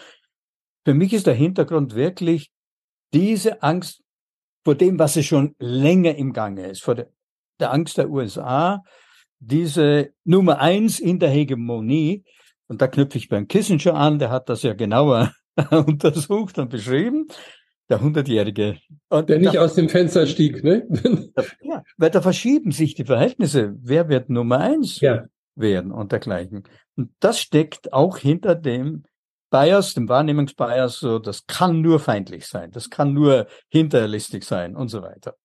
[0.86, 2.52] für mich ist der Hintergrund wirklich
[3.14, 4.02] diese Angst
[4.64, 7.10] vor dem, was es schon länger im Gange ist, vor der,
[7.60, 8.84] der Angst der USA,
[9.42, 12.24] diese Nummer eins in der Hegemonie,
[12.68, 15.34] und da knüpfe ich beim Kissinger an, der hat das ja genauer
[15.72, 17.28] untersucht und beschrieben,
[17.90, 18.78] der Hundertjährige.
[19.12, 20.88] Der nicht da, aus dem Fenster stieg, ne?
[21.62, 23.76] ja, weil da verschieben sich die Verhältnisse.
[23.82, 25.26] Wer wird Nummer eins ja.
[25.56, 26.64] werden und dergleichen.
[26.96, 29.04] Und das steckt auch hinter dem
[29.50, 34.88] Bias, dem Wahrnehmungsbias, so, das kann nur feindlich sein, das kann nur hinterlistig sein und
[34.88, 35.36] so weiter.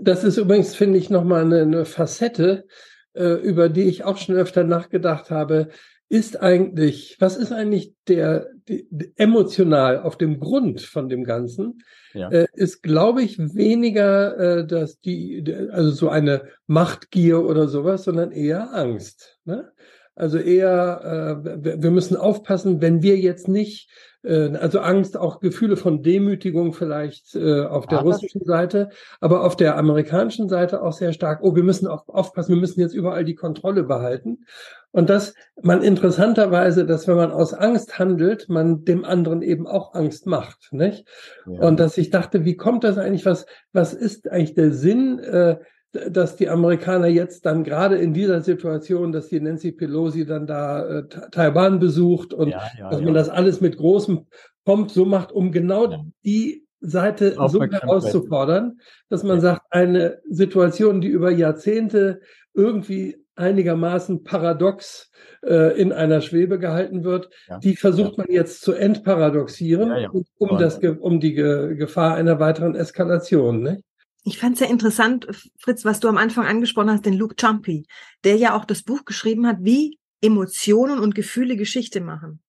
[0.00, 2.66] Das ist übrigens, finde ich, nochmal eine, eine Facette,
[3.14, 5.68] über die ich auch schon öfter nachgedacht habe.
[6.10, 11.82] Ist eigentlich, was ist eigentlich der, die, emotional auf dem Grund von dem Ganzen?
[12.14, 12.30] Ja.
[12.30, 18.32] Äh, ist, glaube ich, weniger, äh, dass die, also so eine Machtgier oder sowas, sondern
[18.32, 19.38] eher Angst.
[19.44, 19.70] Ne?
[20.18, 23.88] Also eher, äh, wir müssen aufpassen, wenn wir jetzt nicht,
[24.24, 28.90] äh, also Angst, auch Gefühle von Demütigung vielleicht äh, auf der aber russischen Seite,
[29.20, 31.38] aber auf der amerikanischen Seite auch sehr stark.
[31.42, 34.44] Oh, wir müssen auch aufpassen, wir müssen jetzt überall die Kontrolle behalten.
[34.90, 39.94] Und dass man interessanterweise, dass wenn man aus Angst handelt, man dem anderen eben auch
[39.94, 41.06] Angst macht, nicht?
[41.46, 41.60] Ja.
[41.60, 43.24] Und dass ich dachte, wie kommt das eigentlich?
[43.24, 45.20] Was, was ist eigentlich der Sinn?
[45.20, 45.58] Äh,
[45.92, 50.86] dass die Amerikaner jetzt dann gerade in dieser Situation, dass die Nancy Pelosi dann da
[50.86, 54.26] äh, Taiwan besucht und ja, ja, dass man das alles mit großem
[54.64, 61.08] Pomp so macht, um genau die Seite so herauszufordern, dass man sagt, eine Situation, die
[61.08, 62.20] über Jahrzehnte
[62.54, 65.10] irgendwie einigermaßen paradox
[65.42, 68.24] äh, in einer Schwebe gehalten wird, ja, die versucht ja.
[68.24, 73.62] man jetzt zu entparadoxieren, ja, um, das, um die Ge Gefahr einer weiteren Eskalation.
[73.62, 73.80] Ne?
[74.24, 75.26] Ich fand es sehr interessant,
[75.58, 77.86] Fritz, was du am Anfang angesprochen hast, den Luke Chumpy,
[78.24, 82.40] der ja auch das Buch geschrieben hat, wie Emotionen und Gefühle Geschichte machen.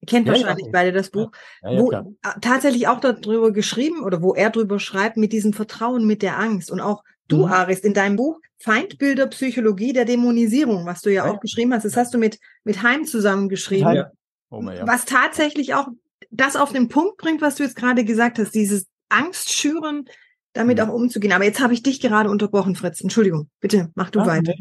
[0.00, 0.72] Ihr kennt ja, wahrscheinlich ja.
[0.72, 1.30] beide das Buch,
[1.62, 6.22] ja, wo tatsächlich auch darüber geschrieben oder wo er darüber schreibt, mit diesem Vertrauen, mit
[6.22, 6.72] der Angst.
[6.72, 7.52] Und auch du, mhm.
[7.52, 11.96] Aris, in deinem Buch Feindbilder Psychologie der Dämonisierung, was du ja, auch geschrieben hast, das
[11.96, 14.04] hast du mit, mit Heim zusammengeschrieben,
[14.50, 15.88] oh, was tatsächlich auch
[16.30, 20.06] das auf den Punkt bringt, was du jetzt gerade gesagt hast, dieses Angst schüren,
[20.52, 20.84] damit Mhm.
[20.84, 21.32] auch umzugehen.
[21.32, 23.00] Aber jetzt habe ich dich gerade unterbrochen, Fritz.
[23.00, 23.48] Entschuldigung.
[23.60, 24.54] Bitte, mach du Ah, weiter.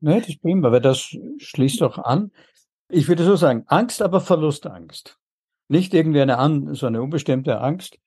[0.00, 2.30] Nee, das ist prima, weil das schließt doch an.
[2.90, 5.18] Ich würde so sagen, Angst, aber Verlustangst.
[5.68, 7.98] Nicht irgendwie eine, an, so eine unbestimmte Angst.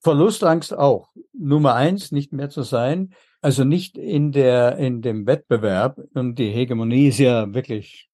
[0.00, 1.10] Verlustangst auch.
[1.32, 3.14] Nummer eins, nicht mehr zu sein.
[3.40, 5.98] Also nicht in der, in dem Wettbewerb.
[6.14, 8.08] Und die Hegemonie ist ja wirklich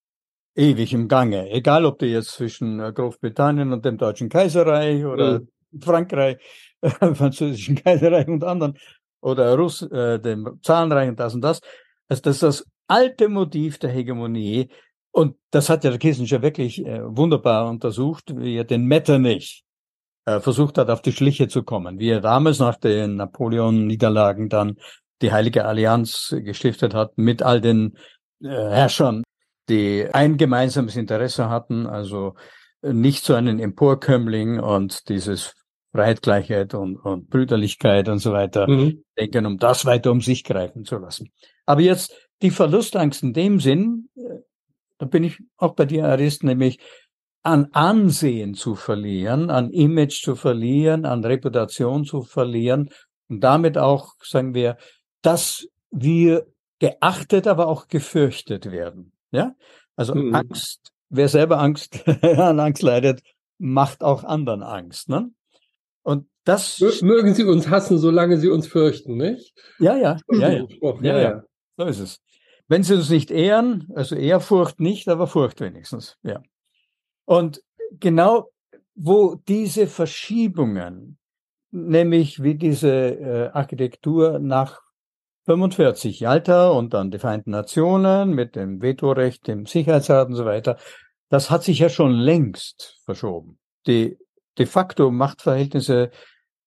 [0.54, 1.50] ewig im Gange.
[1.50, 5.42] Egal, ob du jetzt zwischen äh, Großbritannien und dem Deutschen Kaiserreich oder
[5.80, 6.38] Frankreich, äh,
[7.14, 8.78] französischen Kaiserreich und anderen
[9.20, 11.60] oder Russ, äh, dem Zahnreich und das und das.
[12.08, 14.68] Also das ist das alte Motiv der Hegemonie.
[15.10, 19.64] Und das hat ja der Kissinger wirklich äh, wunderbar untersucht, wie er den Metternich
[20.26, 21.98] äh, versucht hat, auf die Schliche zu kommen.
[21.98, 24.76] Wie er damals nach den Napoleon-Niederlagen dann
[25.22, 27.96] die Heilige Allianz gestiftet hat mit all den
[28.42, 29.24] äh, Herrschern,
[29.68, 32.34] die ein gemeinsames Interesse hatten, also
[32.82, 35.54] äh, nicht so einen Emporkömmling und dieses
[35.92, 39.02] Freiheit, Gleichheit und, und Brüderlichkeit und so weiter Mhm.
[39.18, 41.30] denken, um das weiter um sich greifen zu lassen.
[41.66, 44.40] Aber jetzt die Verlustangst in dem Sinn, äh,
[44.98, 46.78] da bin ich auch bei dir, Arist, nämlich
[47.42, 52.90] an Ansehen zu verlieren, an Image zu verlieren, an Reputation zu verlieren
[53.28, 54.76] und damit auch, sagen wir,
[55.22, 56.46] dass wir
[56.80, 59.12] geachtet, aber auch gefürchtet werden.
[59.30, 59.54] Ja,
[59.96, 60.34] also Mhm.
[60.34, 63.22] Angst, wer selber Angst an Angst leidet,
[63.58, 65.08] macht auch anderen Angst.
[65.08, 65.30] Ne?
[66.08, 69.52] Und das, Mö- Mögen Sie uns hassen, solange Sie uns fürchten, nicht?
[69.78, 70.66] ja, ja, ja, ja.
[70.70, 71.30] Spruch, Ja, ja, ja.
[71.30, 71.42] ja.
[71.76, 72.20] So ist es.
[72.66, 76.40] Wenn sie uns nicht ehren, also Ehrfurcht nicht, aber Furcht wenigstens, ja.
[77.26, 77.62] Und
[78.00, 78.50] genau,
[78.94, 81.18] wo diese Verschiebungen,
[81.72, 84.80] nämlich wie diese äh, Architektur nach
[85.44, 90.78] 45 Jalta und dann die Vereinten Nationen mit dem Vetorecht, dem Sicherheitsrat und so weiter,
[91.28, 93.58] das hat sich ja schon längst verschoben.
[93.86, 94.16] Die
[94.58, 96.10] de facto Machtverhältnisse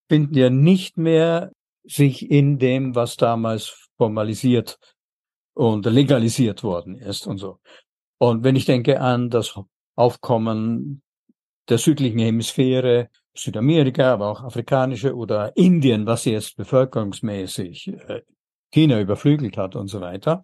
[0.09, 1.51] finden ja nicht mehr
[1.83, 4.77] sich in dem, was damals formalisiert
[5.53, 7.59] und legalisiert worden ist und so.
[8.17, 9.59] Und wenn ich denke an das
[9.95, 11.01] Aufkommen
[11.69, 18.21] der südlichen Hemisphäre, Südamerika, aber auch afrikanische oder Indien, was jetzt bevölkerungsmäßig äh,
[18.71, 20.41] China überflügelt hat und so weiter.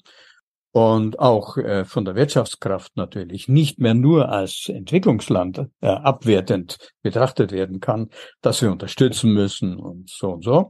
[0.78, 7.52] Und auch äh, von der Wirtschaftskraft natürlich nicht mehr nur als Entwicklungsland äh, abwertend betrachtet
[7.52, 8.12] werden kann,
[8.42, 10.70] dass wir unterstützen müssen und so und so.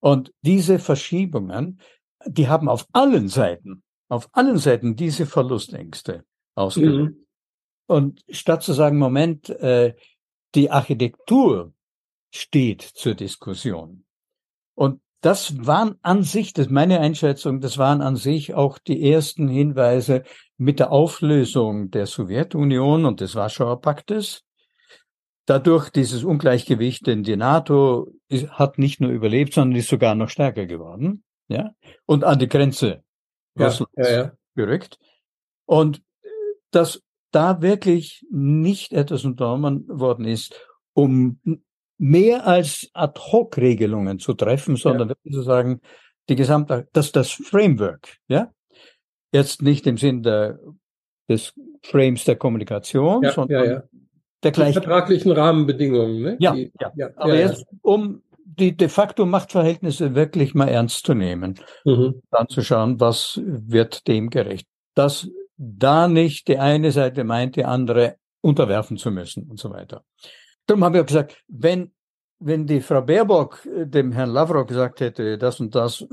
[0.00, 1.80] Und diese Verschiebungen,
[2.26, 6.24] die haben auf allen Seiten, auf allen Seiten diese Verlustängste
[6.56, 7.12] ausgelöst.
[7.12, 7.26] Mhm.
[7.86, 9.94] Und statt zu sagen, Moment, äh,
[10.56, 11.72] die Architektur
[12.34, 14.04] steht zur Diskussion.
[14.74, 19.10] Und das waren an sich, das ist meine Einschätzung, das waren an sich auch die
[19.10, 20.22] ersten Hinweise
[20.56, 24.44] mit der Auflösung der Sowjetunion und des Warschauer Paktes.
[25.46, 30.28] Dadurch dieses Ungleichgewicht, denn die NATO ist, hat nicht nur überlebt, sondern ist sogar noch
[30.28, 31.70] stärker geworden, ja,
[32.04, 33.02] und an die Grenze
[33.56, 34.32] Ja, Russlands ja, ja.
[34.54, 34.98] gerückt.
[35.64, 36.02] Und
[36.70, 37.02] dass
[37.32, 40.54] da wirklich nicht etwas unternommen worden ist,
[40.92, 41.40] um
[41.98, 45.80] mehr als Ad-Hoc-Regelungen zu treffen, sondern wirklich zu sagen,
[46.28, 48.52] die gesamte, dass das Framework, ja,
[49.32, 50.58] jetzt nicht im Sinn der,
[51.28, 53.82] des Frames der Kommunikation, Ja, sondern ja, ja.
[54.42, 56.36] der gleichen vertraglichen Rahmenbedingungen, ne?
[56.38, 56.92] ja, Die, ja.
[56.96, 61.96] ja, Aber ja, jetzt, um die de facto Machtverhältnisse wirklich mal ernst zu nehmen, ja.
[61.96, 62.22] Mhm.
[62.30, 64.66] dann zu schauen, was wird dem gerecht.
[64.94, 70.04] Dass da nicht die eine Seite meint, die andere unterwerfen zu müssen und so weiter.
[70.68, 71.92] Darum haben wir gesagt, wenn,
[72.40, 76.06] wenn die Frau Baerbock äh, dem Herrn Lavrov gesagt hätte, das und das, äh,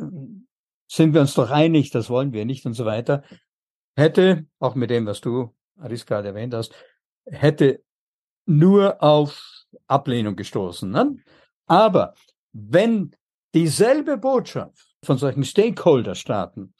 [0.87, 3.23] sind wir uns doch einig, das wollen wir nicht und so weiter,
[3.97, 6.73] hätte, auch mit dem, was du, Aris, gerade erwähnt hast,
[7.25, 7.83] hätte
[8.45, 10.89] nur auf Ablehnung gestoßen.
[10.89, 11.17] Ne?
[11.65, 12.13] Aber
[12.53, 13.13] wenn
[13.53, 16.73] dieselbe Botschaft von solchen Stakeholder-Staaten,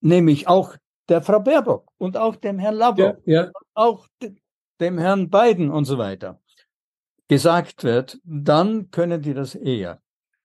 [0.00, 0.76] nämlich auch
[1.08, 3.50] der Frau Baerbock und auch dem Herrn Lavrov, ja, ja.
[3.74, 4.34] auch de-
[4.80, 6.40] dem Herrn Biden und so weiter
[7.28, 10.00] gesagt wird, dann können die das eher.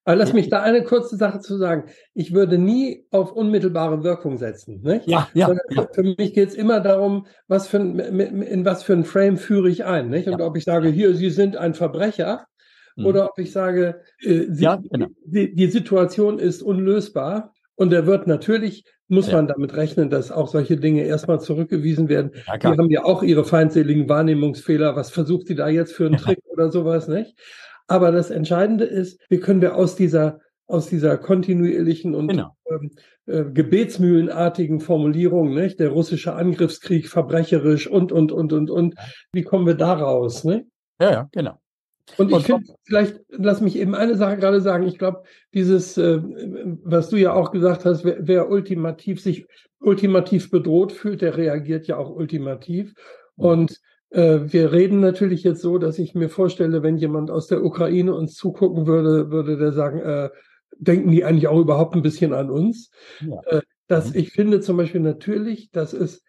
[0.06, 1.84] Aber lass mich da eine kurze Sache zu sagen.
[2.16, 4.82] Ich würde nie auf unmittelbare Wirkung setzen.
[4.82, 5.06] Nicht?
[5.08, 5.88] Ja, ja, Sondern ja.
[5.94, 9.70] Für mich geht es immer darum, was für ein, in was für ein Frame führe
[9.70, 10.10] ich ein.
[10.10, 10.28] Nicht?
[10.28, 10.46] Und Ja.
[10.46, 12.48] ob ich sage, hier, Sie sind ein Verbrecher,
[12.96, 13.06] Mhm.
[13.06, 15.08] oder ob ich sage, äh, Sie, Ja, genau.
[15.26, 17.54] die, die Situation ist unlösbar.
[17.80, 19.38] Und er wird natürlich, muss Ja.
[19.38, 22.32] man damit rechnen, dass auch solche Dinge erstmal zurückgewiesen werden.
[22.46, 24.98] Ja, Die haben ja auch ihre feindseligen Wahrnehmungsfehler.
[24.98, 27.40] Was versucht sie da jetzt für einen Trick oder sowas, nicht?
[27.88, 32.50] Aber das Entscheidende ist, wie können wir aus dieser, aus dieser kontinuierlichen und Genau.
[32.70, 32.92] ähm,
[33.28, 35.80] äh, gebetsmühlenartigen Formulierung, nicht?
[35.80, 38.96] Der russische Angriffskrieg verbrecherisch und, und, und, und, und.
[39.32, 40.66] Wie kommen wir da raus, ne?
[41.00, 41.62] Ja, ja, genau.
[42.18, 44.88] Und ich finde, vielleicht lass mich eben eine Sache gerade sagen.
[44.88, 46.20] Ich glaube, dieses, äh,
[46.84, 49.45] was du ja auch gesagt hast, wer, wer, ultimativ sich
[49.80, 52.93] ultimativ bedroht fühlt, der reagiert ja auch ultimativ.
[53.36, 53.80] Und
[54.10, 58.14] äh, wir reden natürlich jetzt so, dass ich mir vorstelle, wenn jemand aus der Ukraine
[58.14, 60.30] uns zugucken würde, würde der sagen, äh,
[60.78, 62.91] denken die eigentlich auch überhaupt ein bisschen an uns?
[63.22, 63.39] Ja.
[63.45, 64.20] Äh, dass mhm.
[64.20, 66.22] ich finde zum Beispiel natürlich, dass es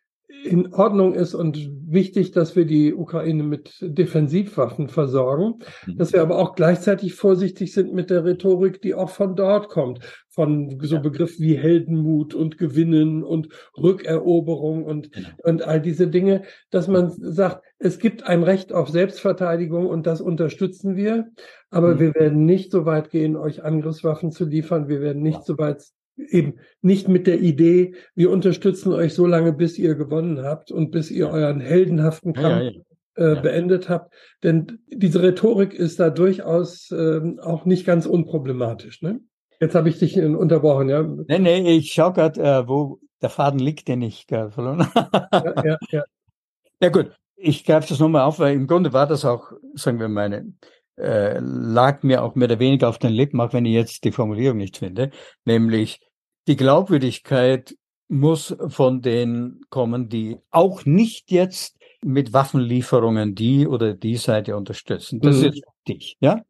[0.44, 5.98] in Ordnung ist und wichtig, dass wir die Ukraine mit Defensivwaffen versorgen, mhm.
[5.98, 10.00] dass wir aber auch gleichzeitig vorsichtig sind mit der Rhetorik, die auch von dort kommt,
[10.28, 11.00] von so ja.
[11.00, 15.28] Begriffen wie Heldenmut und Gewinnen und Rückeroberung und, genau.
[15.42, 20.20] und all diese Dinge, dass man sagt, es gibt ein Recht auf Selbstverteidigung und das
[20.20, 21.28] unterstützen wir,
[21.70, 22.00] aber mhm.
[22.00, 25.82] wir werden nicht so weit gehen, euch Angriffswaffen zu liefern, wir werden nicht so weit
[26.16, 30.90] eben nicht mit der Idee, wir unterstützen euch so lange, bis ihr gewonnen habt und
[30.90, 33.32] bis ihr euren heldenhaften Kampf ja, ja, ja.
[33.32, 34.12] Äh, beendet habt.
[34.42, 39.02] Denn diese Rhetorik ist da durchaus äh, auch nicht ganz unproblematisch.
[39.02, 39.20] Ne?
[39.60, 41.02] Jetzt habe ich dich unterbrochen, ja?
[41.02, 45.54] Nee, nee, ich schaue gerade, äh, wo der Faden liegt, den ich gerade verloren ja,
[45.64, 46.04] ja, ja.
[46.80, 50.08] ja gut, ich greife das nochmal auf, weil im Grunde war das auch, sagen wir,
[50.08, 50.54] meine
[50.96, 54.12] äh, lag mir auch mehr oder weniger auf den Lippen, auch wenn ich jetzt die
[54.12, 55.10] Formulierung nicht finde,
[55.44, 56.00] nämlich
[56.46, 57.76] die Glaubwürdigkeit
[58.08, 65.20] muss von denen kommen, die auch nicht jetzt mit Waffenlieferungen die oder die Seite unterstützen.
[65.20, 65.44] Das mhm.
[65.44, 66.42] ist wichtig, ja.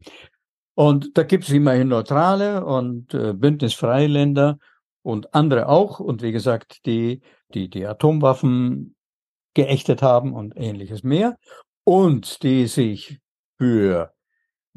[0.74, 4.59] Und da gibt es immerhin Neutrale und äh, Bündnisfreie Länder
[5.03, 6.01] und andere auch.
[6.01, 7.20] Und wie gesagt, die,
[7.53, 8.95] die die Atomwaffen
[9.55, 11.36] geächtet haben und ähnliches mehr.
[11.84, 13.18] Und die sich
[13.59, 14.12] für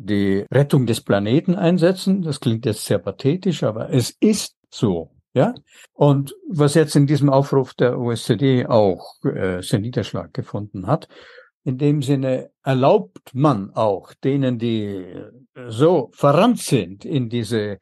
[0.06, 2.22] die Rettung des Planeten einsetzen.
[2.22, 5.10] Das klingt jetzt sehr pathetisch, aber es ist so.
[5.36, 5.56] Ja,
[5.93, 11.08] und was jetzt in diesem Aufruf der OSZE auch äh, sehr Niederschlag gefunden hat,
[11.64, 15.04] in dem Sinne erlaubt man auch denen, die
[15.70, 17.80] so verrannt sind in diese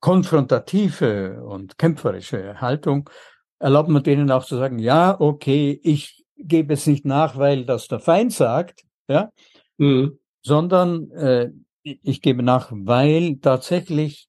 [0.00, 3.10] konfrontative und kämpferische Haltung,
[3.58, 7.88] erlaubt man denen auch zu sagen, ja, okay, ich gebe es nicht nach, weil das
[7.88, 9.30] der Feind sagt, ja,
[9.76, 11.50] mhm sondern äh,
[11.82, 14.28] ich gebe nach, weil tatsächlich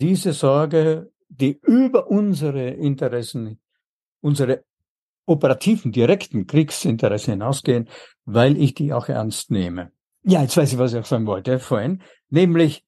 [0.00, 3.60] diese Sorge, die über unsere Interessen,
[4.20, 4.64] unsere
[5.26, 7.88] operativen, direkten Kriegsinteressen hinausgehen,
[8.24, 9.92] weil ich die auch ernst nehme.
[10.22, 12.84] Ja, jetzt weiß ich, was ich auch sagen wollte vorhin, nämlich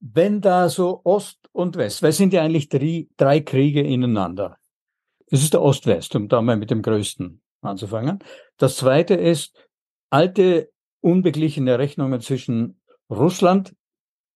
[0.00, 4.58] wenn da so Ost und West, weil es sind ja eigentlich drei, drei Kriege ineinander.
[5.28, 8.22] Es ist der Ost-West, um da mal mit dem größten anzufangen.
[8.58, 9.56] Das zweite ist
[10.10, 10.70] alte
[11.00, 12.80] unbeglichene Rechnungen zwischen
[13.10, 13.74] Russland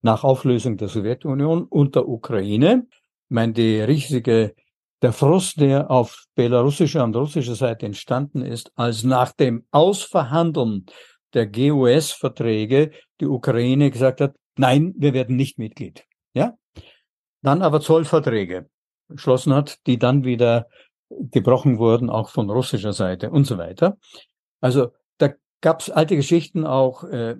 [0.02, 2.86] nach Auflösung der Sowjetunion und der Ukraine.
[2.90, 4.54] Ich meine, die riesige,
[5.02, 10.86] der Frust, der auf belarussischer und russischer Seite entstanden ist, als nach dem Ausverhandeln
[11.32, 12.90] der GUS-Verträge
[13.20, 16.04] die Ukraine gesagt hat, nein, wir werden nicht Mitglied.
[16.34, 16.54] Ja?
[17.42, 18.68] Dann aber Zollverträge
[19.08, 20.66] geschlossen hat, die dann wieder
[21.08, 23.98] gebrochen wurden, auch von russischer Seite und so weiter.
[24.60, 24.92] Also
[25.60, 27.36] gab es alte Geschichten auch, äh,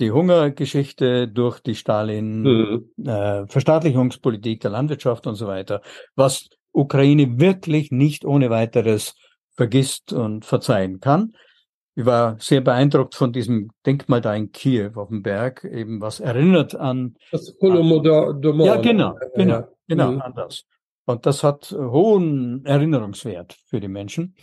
[0.00, 2.90] die Hungergeschichte durch die Stalin mhm.
[3.06, 5.82] äh, Verstaatlichungspolitik der Landwirtschaft und so weiter,
[6.16, 9.14] was Ukraine wirklich nicht ohne weiteres
[9.54, 11.34] vergisst und verzeihen kann.
[11.94, 16.18] Ich war sehr beeindruckt von diesem Denkmal da in Kiew auf dem Berg, eben was
[16.18, 17.14] erinnert an.
[17.30, 18.66] Das Holodomor.
[18.66, 20.22] Ja, genau, genau, genau, mhm.
[20.22, 20.64] an das.
[21.06, 24.34] Und das hat hohen Erinnerungswert für die Menschen.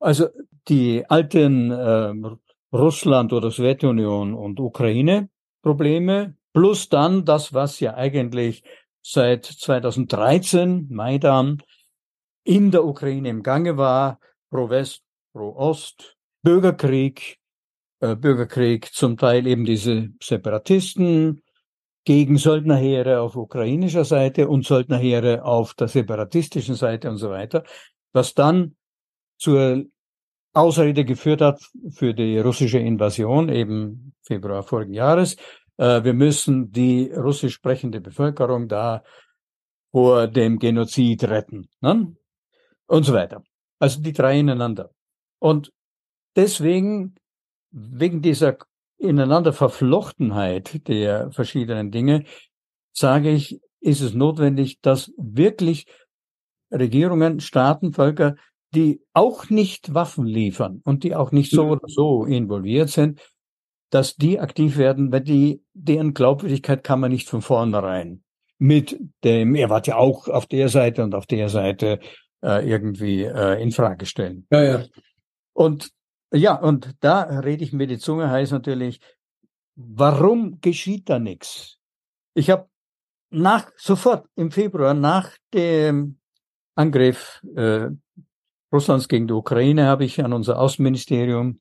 [0.00, 0.28] Also
[0.68, 2.12] die alten äh,
[2.72, 5.28] Russland oder Sowjetunion und Ukraine
[5.62, 8.62] Probleme plus dann das, was ja eigentlich
[9.02, 11.62] seit 2013 Maidan
[12.44, 14.20] in der Ukraine im Gange war,
[14.50, 17.38] pro West, pro Ost, Bürgerkrieg,
[18.00, 21.42] äh, Bürgerkrieg, zum Teil eben diese Separatisten
[22.04, 27.64] gegen Söldnerheere auf ukrainischer Seite und Söldnerheere auf der separatistischen Seite und so weiter,
[28.12, 28.77] was dann
[29.38, 29.84] zur
[30.52, 31.60] Ausrede geführt hat
[31.90, 35.36] für die russische Invasion, eben Februar vorigen Jahres.
[35.76, 39.02] Äh, wir müssen die russisch sprechende Bevölkerung da
[39.92, 41.68] vor dem Genozid retten.
[41.80, 42.14] Ne?
[42.86, 43.42] Und so weiter.
[43.78, 44.90] Also die drei ineinander.
[45.38, 45.72] Und
[46.34, 47.14] deswegen,
[47.70, 48.58] wegen dieser
[48.98, 52.24] ineinander Verflochtenheit der verschiedenen Dinge,
[52.92, 55.86] sage ich, ist es notwendig, dass wirklich
[56.72, 58.34] Regierungen, Staaten, Völker
[58.74, 61.70] die auch nicht Waffen liefern und die auch nicht so mhm.
[61.72, 63.20] oder so involviert sind,
[63.90, 68.22] dass die aktiv werden, weil die, deren Glaubwürdigkeit kann man nicht von vornherein
[68.58, 72.00] mit dem, er war ja auch auf der Seite und auf der Seite
[72.42, 74.46] äh, irgendwie äh, in Frage stellen.
[74.50, 74.84] Ja, ja.
[75.52, 75.90] Und
[76.32, 79.00] Ja, und da rede ich mir die Zunge heiß natürlich,
[79.76, 81.78] warum geschieht da nichts?
[82.34, 82.68] Ich habe
[83.30, 86.18] nach sofort im Februar nach dem
[86.74, 87.88] Angriff äh,
[88.72, 91.60] Russlands gegen die Ukraine habe ich an unser Außenministerium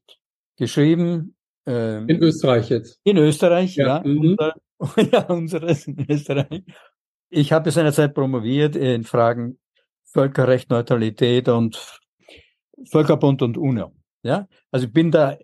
[0.57, 1.35] geschrieben.
[1.65, 2.99] Äh, in Österreich jetzt.
[3.03, 4.03] In Österreich, ja.
[4.03, 4.17] ja, mhm.
[4.19, 4.53] unser,
[5.11, 6.63] ja unseres in Österreich.
[7.29, 9.59] Ich habe seinerzeit promoviert in Fragen
[10.05, 11.99] Völkerrecht, Neutralität und
[12.89, 13.93] Völkerbund und UNO.
[14.23, 15.37] Ja, also ich bin da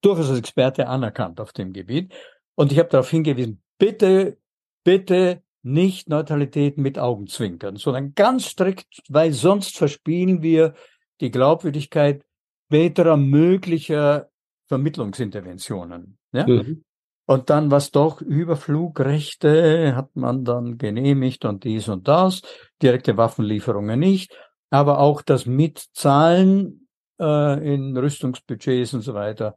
[0.00, 2.12] durchaus als Experte anerkannt auf dem Gebiet.
[2.54, 4.38] Und ich habe darauf hingewiesen, bitte,
[4.84, 10.74] bitte nicht Neutralität mit Augenzwinkern, sondern ganz strikt, weil sonst verspielen wir
[11.20, 12.24] die Glaubwürdigkeit
[12.66, 14.28] späterer möglicher
[14.68, 16.18] Vermittlungsinterventionen.
[16.32, 16.46] Ja?
[16.46, 16.84] Mhm.
[17.26, 22.42] Und dann was doch Überflugrechte hat man dann genehmigt und dies und das,
[22.82, 24.36] direkte Waffenlieferungen nicht,
[24.70, 26.88] aber auch das Mitzahlen
[27.18, 29.56] äh, in Rüstungsbudgets und so weiter.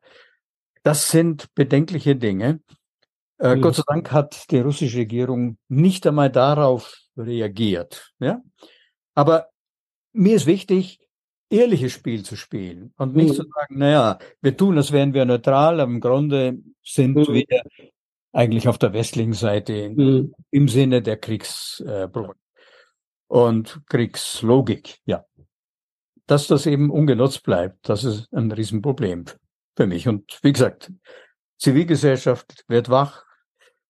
[0.84, 2.62] Das sind bedenkliche Dinge.
[3.40, 3.62] Äh, mhm.
[3.62, 8.14] Gott sei Dank hat die russische Regierung nicht einmal darauf reagiert.
[8.20, 8.42] Ja?
[9.14, 9.50] Aber
[10.14, 11.00] mir ist wichtig,
[11.50, 13.34] ehrliches Spiel zu spielen und nicht mhm.
[13.34, 17.28] zu sagen, naja, wir tun, als wären wir neutral, aber im Grunde sind mhm.
[17.28, 17.62] wir
[18.34, 20.34] eigentlich auf der westlichen Seite mhm.
[20.52, 22.34] im Sinne der Kriegsplan äh,
[23.28, 25.26] und Kriegslogik, ja.
[26.26, 29.26] Dass das eben ungenutzt bleibt, das ist ein Riesenproblem
[29.78, 30.10] für mich.
[30.10, 30.92] Und wie gesagt,
[31.58, 33.24] Zivilgesellschaft wird wach,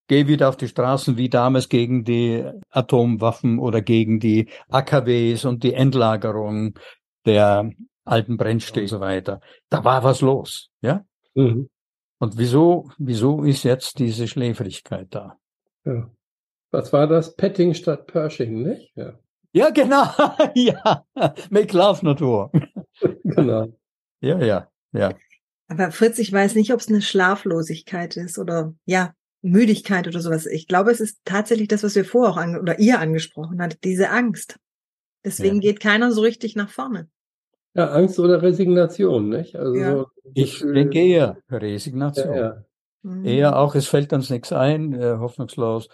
[0.08, 5.64] geh wieder auf die Straßen wie damals gegen die Atomwaffen oder gegen die AKWs und
[5.64, 6.78] die Endlagerung
[7.28, 7.72] der
[8.06, 9.42] alten Brennstäbe und so weiter.
[9.70, 11.06] Da war was los, ja?
[11.36, 11.70] Mhm.
[12.20, 15.38] Und wieso, wieso ist jetzt diese Schläfrigkeit da?
[15.86, 16.10] Ja.
[16.72, 17.36] Was war das?
[17.36, 18.92] Petting statt Pershing, nicht?
[18.96, 19.14] Ja,
[19.52, 20.06] ja genau.
[20.56, 21.06] ja.
[21.50, 22.52] Make love not war.
[23.24, 23.68] genau.
[24.20, 25.14] Ja, ja, ja.
[25.68, 30.46] Aber Fritz, ich weiß nicht, ob es eine Schlaflosigkeit ist oder ja, Müdigkeit oder sowas.
[30.46, 33.84] Ich glaube, es ist tatsächlich das, was wir vorher auch an, oder ihr angesprochen habt,
[33.84, 34.58] diese Angst.
[35.24, 35.72] Deswegen ja.
[35.72, 37.10] geht keiner so richtig nach vorne.
[37.74, 39.56] Ja, Angst oder Resignation, nicht?
[39.56, 39.92] Also ja.
[39.92, 42.34] so ich denke eher Resignation.
[42.34, 42.64] Ja, ja.
[43.04, 43.26] Mhm.
[43.26, 45.88] Eher auch, es fällt uns nichts ein, äh, hoffnungslos.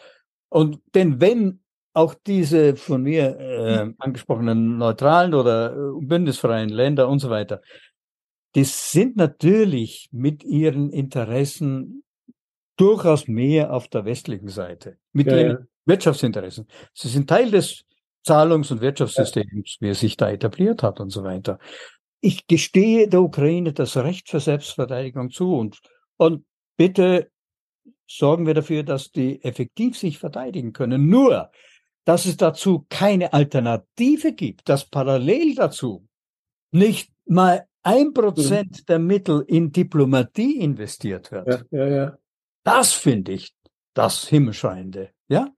[0.50, 1.60] Und denn wenn
[1.94, 7.62] auch diese von mir äh, angesprochenen neutralen oder äh, bündnisfreien Länder und so weiter,
[8.56, 12.04] die sind natürlich mit ihren Interessen
[12.78, 15.66] durchaus mehr auf der westlichen Seite, mit ja, ihren ja.
[15.86, 16.68] Wirtschaftsinteressen.
[16.94, 17.86] Sie sind Teil des
[18.24, 21.60] Zahlungs- und Wirtschaftssystems, wie es sich da etabliert hat und so weiter.
[22.22, 25.82] Ich gestehe der Ukraine das Recht für Selbstverteidigung zu und,
[26.18, 26.46] und
[26.78, 27.30] bitte
[28.08, 31.10] sorgen wir dafür, dass die effektiv sich verteidigen können.
[31.10, 31.52] Nur,
[32.06, 36.08] dass es dazu keine Alternative gibt, dass parallel dazu
[36.72, 38.86] nicht mal ein Prozent mhm.
[38.88, 41.66] der Mittel in Diplomatie investiert wird.
[41.72, 42.18] Ja, ja, ja.
[42.64, 43.54] Das finde ich
[43.94, 45.12] das Himmelschreiende.
[45.28, 45.50] Ja,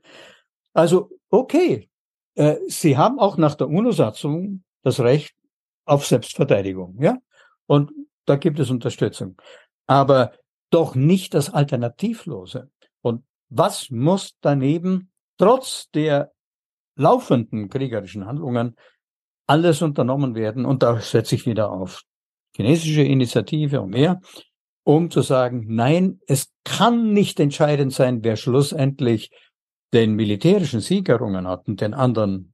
[0.73, 1.89] also okay,
[2.35, 5.35] äh, Sie haben auch nach der UNO-Satzung das Recht
[5.85, 7.17] auf Selbstverteidigung, ja,
[7.65, 7.91] und
[8.25, 9.39] da gibt es Unterstützung,
[9.87, 10.33] aber
[10.69, 12.69] doch nicht das Alternativlose.
[13.01, 16.31] Und was muss daneben trotz der
[16.95, 18.75] laufenden kriegerischen Handlungen
[19.47, 20.65] alles unternommen werden?
[20.65, 22.03] Und da setze ich wieder auf
[22.55, 24.21] chinesische Initiative und mehr,
[24.83, 29.31] um zu sagen, nein, es kann nicht entscheidend sein, wer schlussendlich
[29.95, 32.53] den militärischen Sieg errungen hat und den anderen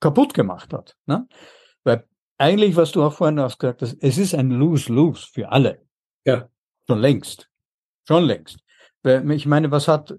[0.00, 0.96] kaputt gemacht hat.
[1.06, 1.26] Ne?
[1.82, 2.06] Weil
[2.38, 5.82] eigentlich, was du auch vorhin auch gesagt hast, es ist ein Lose-Lose für alle.
[6.24, 6.48] Ja.
[6.86, 7.48] Schon längst.
[8.06, 8.58] Schon längst.
[9.02, 10.14] Ich meine, was hat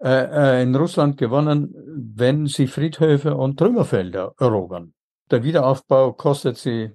[0.00, 1.72] äh, äh, in Russland gewonnen,
[2.16, 4.94] wenn sie Friedhöfe und Trümmerfelder erobern?
[5.30, 6.90] Der Wiederaufbau kostet sie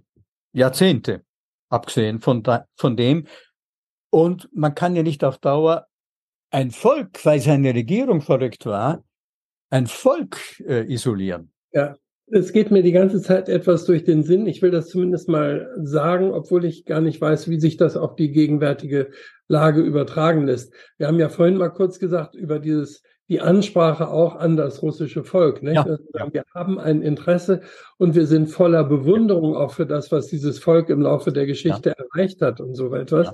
[0.54, 1.24] Jahrzehnte,
[1.70, 3.28] abgesehen von, da, von dem.
[4.10, 5.88] Und man kann ja nicht auf Dauer
[6.58, 9.04] ein Volk, weil seine Regierung verrückt war,
[9.70, 11.52] ein Volk äh, isolieren.
[11.72, 11.96] Ja,
[12.32, 14.48] es geht mir die ganze Zeit etwas durch den Sinn.
[14.48, 18.16] Ich will das zumindest mal sagen, obwohl ich gar nicht weiß, wie sich das auf
[18.16, 19.12] die gegenwärtige
[19.48, 20.74] Lage übertragen lässt.
[20.98, 25.24] Wir haben ja vorhin mal kurz gesagt über dieses die Ansprache auch an das russische
[25.24, 25.62] Volk.
[25.62, 26.34] Ja, also, ja.
[26.34, 27.62] Wir haben ein Interesse
[27.98, 31.90] und wir sind voller Bewunderung auch für das, was dieses Volk im Laufe der Geschichte
[31.90, 31.96] ja.
[32.04, 33.32] erreicht hat und so etwas.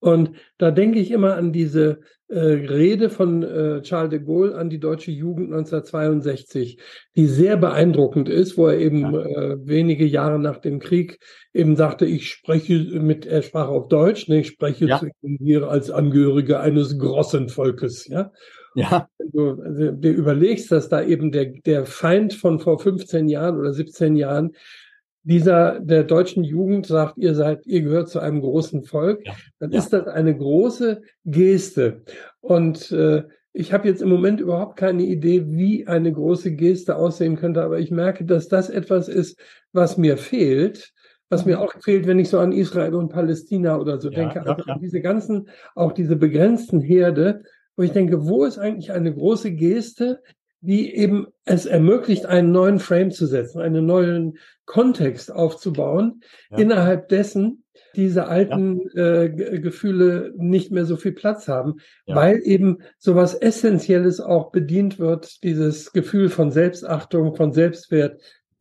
[0.00, 2.00] Und da denke ich immer an diese
[2.30, 6.78] Rede von äh, Charles de Gaulle an die deutsche Jugend 1962,
[7.16, 9.22] die sehr beeindruckend ist, wo er eben ja.
[9.24, 11.18] äh, wenige Jahre nach dem Krieg
[11.54, 14.98] eben sagte, ich spreche mit, er sprach auf Deutsch, ne, ich spreche ja.
[14.98, 18.30] zu Ihnen hier als Angehörige eines großen Volkes, ja.
[18.74, 19.08] Ja.
[19.32, 23.72] Du, also, du überlegst, dass da eben der, der Feind von vor 15 Jahren oder
[23.72, 24.52] 17 Jahren
[25.28, 29.34] dieser der deutschen Jugend sagt, ihr seid, ihr gehört zu einem großen Volk, ja.
[29.58, 29.78] dann ja.
[29.78, 32.02] ist das eine große Geste.
[32.40, 37.36] Und äh, ich habe jetzt im Moment überhaupt keine Idee, wie eine große Geste aussehen
[37.36, 39.38] könnte, aber ich merke, dass das etwas ist,
[39.72, 40.94] was mir fehlt,
[41.28, 41.62] was mir mhm.
[41.62, 44.78] auch fehlt, wenn ich so an Israel und Palästina oder so ja, denke, also ja,
[44.80, 47.42] diese ganzen, auch diese begrenzten Herde,
[47.76, 50.20] wo ich denke, wo ist eigentlich eine große Geste,
[50.60, 56.58] die eben es ermöglicht, einen neuen Frame zu setzen, einen neuen Kontext aufzubauen, ja.
[56.58, 59.22] innerhalb dessen diese alten ja.
[59.22, 62.16] äh, Gefühle nicht mehr so viel Platz haben, ja.
[62.16, 68.20] weil eben sowas Essentielles auch bedient wird, dieses Gefühl von Selbstachtung, von Selbstwert,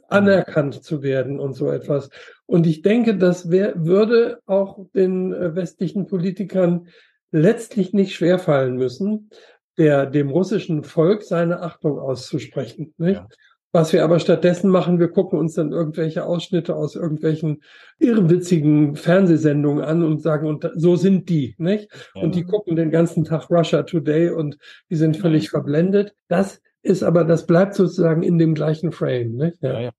[0.10, 2.10] anerkannt zu werden und so etwas.
[2.46, 6.88] Und ich denke, das wär, würde auch den äh, westlichen Politikern
[7.32, 9.30] letztlich nicht schwerfallen müssen,
[9.78, 12.94] der, dem russischen Volk seine Achtung auszusprechen.
[12.98, 13.18] Nicht?
[13.18, 13.28] Ja.
[13.74, 17.62] Was wir aber stattdessen machen, wir gucken uns dann irgendwelche Ausschnitte aus irgendwelchen
[18.00, 21.90] irrwitzigen Fernsehsendungen an und sagen, und so sind die, nicht?
[22.16, 22.22] Ja.
[22.22, 24.58] Und die gucken den ganzen Tag Russia Today und
[24.90, 26.16] die sind völlig verblendet.
[26.30, 29.62] Das ist aber, das bleibt sozusagen in dem gleichen Frame, nicht?
[29.62, 29.80] Ja.
[29.80, 29.92] ja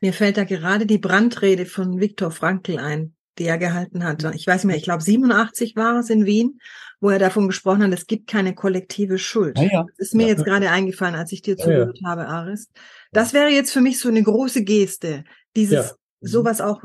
[0.00, 4.24] Mir fällt da gerade die Brandrede von Viktor Frankl ein, die er gehalten hat.
[4.34, 6.60] Ich weiß nicht mehr, ich glaube 87 war es in Wien
[7.00, 9.58] wo er davon gesprochen hat, es gibt keine kollektive Schuld.
[9.58, 9.84] Ja, ja.
[9.84, 10.28] Das ist mir ja.
[10.30, 12.68] jetzt gerade eingefallen, als ich dir zugehört habe, Aris.
[13.12, 15.24] Das wäre jetzt für mich so eine große Geste,
[15.56, 16.26] dieses mhm.
[16.26, 16.84] sowas auch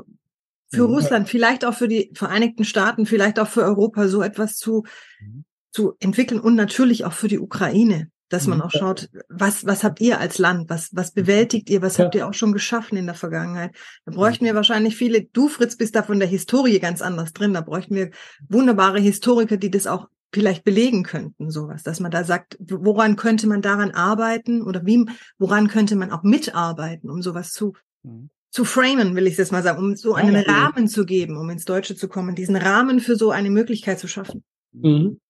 [0.72, 0.94] für mhm.
[0.94, 4.84] Russland, vielleicht auch für die Vereinigten Staaten, vielleicht auch für Europa so etwas zu,
[5.20, 5.44] mhm.
[5.72, 8.64] zu entwickeln und natürlich auch für die Ukraine dass man mhm.
[8.64, 11.22] auch schaut, was, was habt ihr als Land, was, was mhm.
[11.22, 12.06] bewältigt ihr, was ja.
[12.06, 13.76] habt ihr auch schon geschaffen in der Vergangenheit.
[14.06, 17.54] Da bräuchten wir wahrscheinlich viele, du Fritz bist da von der Historie ganz anders drin,
[17.54, 18.12] da bräuchten wir
[18.48, 23.48] wunderbare Historiker, die das auch vielleicht belegen könnten, sowas, dass man da sagt, woran könnte
[23.48, 25.06] man daran arbeiten oder wie,
[25.38, 27.74] woran könnte man auch mitarbeiten, um sowas zu,
[28.04, 28.30] mhm.
[28.50, 31.50] zu framen, will ich jetzt mal sagen, um so einen ja, Rahmen zu geben, um
[31.50, 34.44] ins Deutsche zu kommen, diesen Rahmen für so eine Möglichkeit zu schaffen.
[34.74, 35.22] Mhm.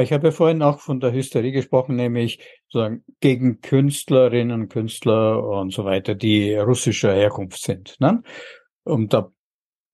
[0.00, 2.38] Ich habe ja vorhin auch von der Hysterie gesprochen, nämlich
[2.68, 7.96] sozusagen gegen Künstlerinnen, Künstler und so weiter, die russischer Herkunft sind.
[7.98, 8.22] Ne?
[8.84, 9.32] Um da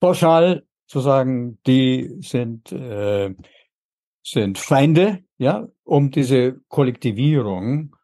[0.01, 3.35] pauschal zu sagen, die sind, äh,
[4.23, 7.97] sind Feinde, ja, um diese Kollektivierung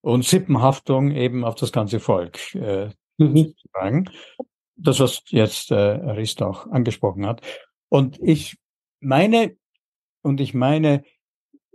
[0.00, 3.54] und Sippenhaftung eben auf das ganze Volk äh, mhm.
[3.56, 4.10] zu sagen.
[4.74, 7.42] Das, was jetzt äh, Rist auch angesprochen hat.
[7.88, 8.56] Und ich
[8.98, 9.56] meine,
[10.22, 11.04] und ich meine,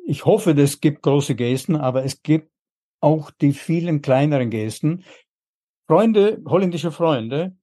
[0.09, 2.51] ich hoffe, es gibt große Gesten, aber es gibt
[2.99, 5.03] auch die vielen kleineren Gesten.
[5.87, 7.55] Freunde, holländische Freunde,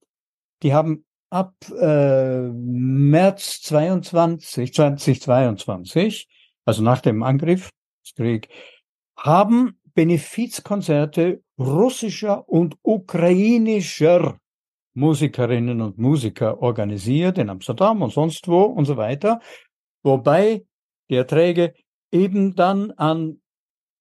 [0.63, 6.29] die haben ab äh, März 22, 2022,
[6.65, 8.49] also nach dem Angriffskrieg,
[9.19, 14.39] haben Benefizkonzerte russischer und ukrainischer
[14.95, 19.41] Musikerinnen und Musiker organisiert in Amsterdam und sonst wo und so weiter,
[20.05, 20.65] wobei
[21.11, 21.75] die Erträge
[22.17, 23.41] eben dann an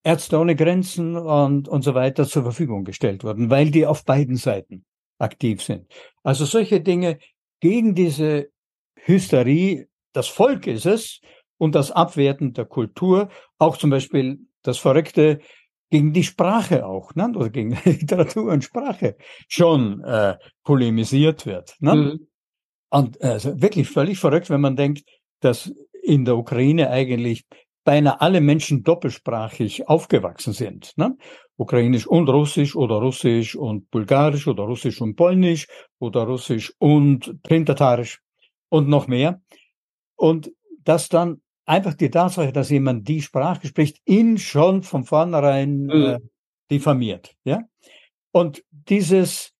[0.02, 4.36] Ärzte ohne Grenzen und, und so weiter zur Verfügung gestellt wurden, weil die auf beiden
[4.36, 4.84] Seiten
[5.18, 5.86] aktiv sind.
[6.22, 7.18] Also solche Dinge
[7.60, 8.50] gegen diese
[8.96, 11.20] Hysterie, das Volk ist es,
[11.58, 15.40] und das Abwerten der Kultur, auch zum Beispiel das Verrückte
[15.90, 17.32] gegen die Sprache auch, ne?
[17.34, 19.16] oder gegen Literatur und Sprache
[19.48, 21.76] schon äh, polemisiert wird.
[21.80, 21.94] Ne?
[21.94, 22.28] Mhm.
[22.90, 25.04] Und also wirklich völlig verrückt, wenn man denkt,
[25.40, 27.46] dass in der Ukraine eigentlich
[27.86, 30.92] beinahe alle Menschen doppelsprachig aufgewachsen sind.
[30.96, 31.16] Ne?
[31.56, 35.68] Ukrainisch und Russisch oder Russisch und Bulgarisch oder Russisch und Polnisch
[36.00, 38.20] oder Russisch und Trintatarisch
[38.68, 39.40] und noch mehr.
[40.16, 40.50] Und
[40.82, 45.90] dass dann einfach die Tatsache, dass jemand die Sprache spricht, ihn schon von vornherein mhm.
[45.90, 46.18] äh,
[46.70, 47.36] diffamiert.
[47.44, 47.62] Ja?
[48.32, 49.52] Und dieses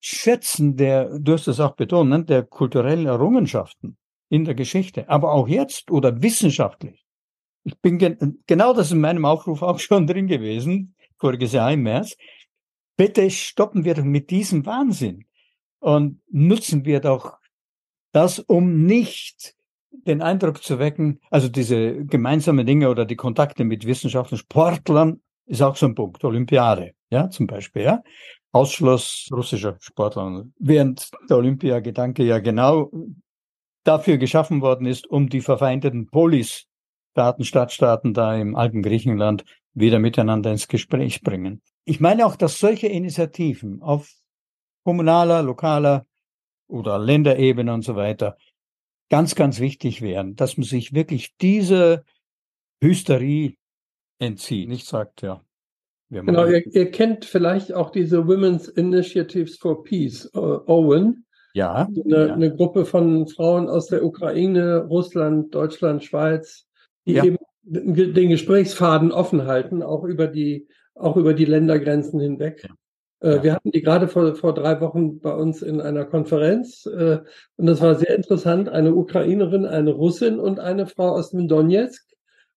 [0.00, 3.96] Schätzen der, du hast es auch betont, ne, der kulturellen Errungenschaften
[4.30, 7.07] in der Geschichte, aber auch jetzt oder wissenschaftlich,
[7.68, 11.82] ich bin gen genau das in meinem Aufruf auch schon drin gewesen, voriges Jahr im
[11.82, 12.16] März.
[12.96, 15.24] Bitte stoppen wir doch mit diesem Wahnsinn
[15.78, 17.38] und nutzen wir doch
[18.12, 19.54] das, um nicht
[19.90, 25.62] den Eindruck zu wecken, also diese gemeinsamen Dinge oder die Kontakte mit Wissenschaftlern, Sportlern ist
[25.62, 28.02] auch so ein Punkt, Olympiade, ja, zum Beispiel, ja.
[28.52, 30.46] Ausschluss russischer Sportler.
[30.58, 32.90] Während der Olympiagedanke ja genau
[33.84, 36.66] dafür geschaffen worden ist, um die verfeindeten Polis
[37.12, 39.44] Staaten, Stadtstaaten da im alten Griechenland
[39.74, 41.62] wieder miteinander ins Gespräch bringen.
[41.84, 44.10] Ich meine auch, dass solche Initiativen auf
[44.84, 46.06] kommunaler, lokaler
[46.66, 48.36] oder Länderebene und so weiter
[49.10, 52.04] ganz, ganz wichtig wären, dass man sich wirklich diese
[52.82, 53.56] Hysterie
[54.18, 54.68] entzieht.
[54.68, 55.42] Nicht sagt, ja.
[56.10, 61.26] Genau, ihr, ihr, kennt vielleicht auch diese Women's Initiatives for Peace, uh, Owen.
[61.52, 61.86] Ja.
[61.86, 62.34] Eine, ja.
[62.34, 66.67] eine Gruppe von Frauen aus der Ukraine, Russland, Deutschland, Schweiz,
[67.08, 67.24] die Ja.
[67.24, 72.64] eben den Gesprächsfaden offen halten, auch über die, auch über die Ländergrenzen hinweg.
[73.20, 73.42] Äh, Ja.
[73.42, 77.18] Wir hatten die gerade vor, vor drei Wochen bei uns in einer Konferenz äh,
[77.56, 78.68] und das war sehr interessant.
[78.68, 82.04] Eine Ukrainerin, eine Russin und eine Frau aus dem Donetsk.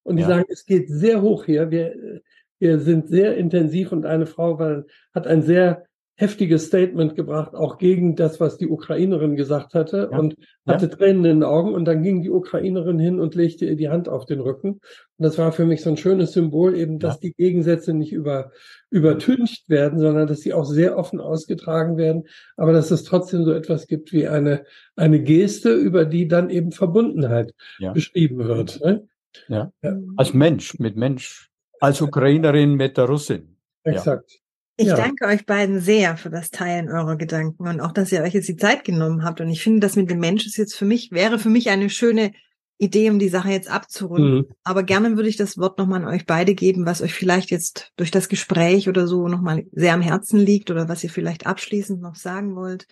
[0.03, 0.29] Und die Ja.
[0.29, 1.69] sagen, es geht sehr hoch hier.
[1.71, 2.21] Wir,
[2.59, 4.83] wir sind sehr intensiv und eine Frau war,
[5.13, 5.85] hat ein sehr
[6.21, 10.19] heftiges Statement gebracht, auch gegen das, was die Ukrainerin gesagt hatte Ja.
[10.19, 10.35] und
[10.67, 13.89] hatte Tränen in den Augen und dann ging die Ukrainerin hin und legte ihr die
[13.89, 14.73] Hand auf den Rücken.
[14.73, 14.81] Und
[15.17, 18.51] das war für mich so ein schönes Symbol eben, dass die Gegensätze nicht über,
[18.91, 23.51] übertüncht werden, sondern dass sie auch sehr offen ausgetragen werden, aber dass es trotzdem so
[23.51, 24.63] etwas gibt wie eine,
[24.95, 27.93] eine Geste, über die dann eben Verbundenheit Ja.
[27.93, 28.79] beschrieben wird.
[28.85, 29.07] Ne?
[29.47, 29.71] Ja.
[29.81, 29.97] Ja.
[30.17, 31.49] Als Mensch, mit Mensch,
[31.79, 33.57] als Ukrainerin mit der Russin.
[33.85, 33.93] Ja.
[33.93, 34.40] Exakt.
[34.81, 34.95] Ich Ja.
[34.95, 38.49] danke euch beiden sehr für das Teilen eurer Gedanken und auch, dass ihr euch jetzt
[38.49, 39.39] die Zeit genommen habt.
[39.39, 41.89] Und ich finde, das mit dem Mensch ist jetzt für mich, wäre für mich eine
[41.91, 42.31] schöne
[42.79, 44.35] Idee, um die Sache jetzt abzurunden.
[44.37, 44.45] Mhm.
[44.63, 47.91] Aber gerne würde ich das Wort nochmal an euch beide geben, was euch vielleicht jetzt
[47.95, 52.01] durch das Gespräch oder so nochmal sehr am Herzen liegt oder was ihr vielleicht abschließend
[52.01, 52.87] noch sagen wollt.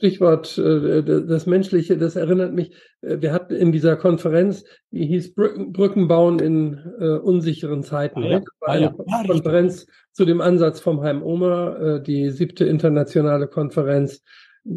[0.00, 2.72] Stichwort äh, das Menschliche, das erinnert mich,
[3.02, 8.22] äh, wir hatten in dieser Konferenz, die hieß Brücken, Brücken bauen in äh, unsicheren Zeiten.
[8.22, 8.44] Ah ja, ne?
[8.62, 8.94] Ah eine ja.
[9.06, 9.24] Ja.
[9.26, 14.22] Konferenz zu dem Ansatz vom Heim Oma, äh, die siebte internationale Konferenz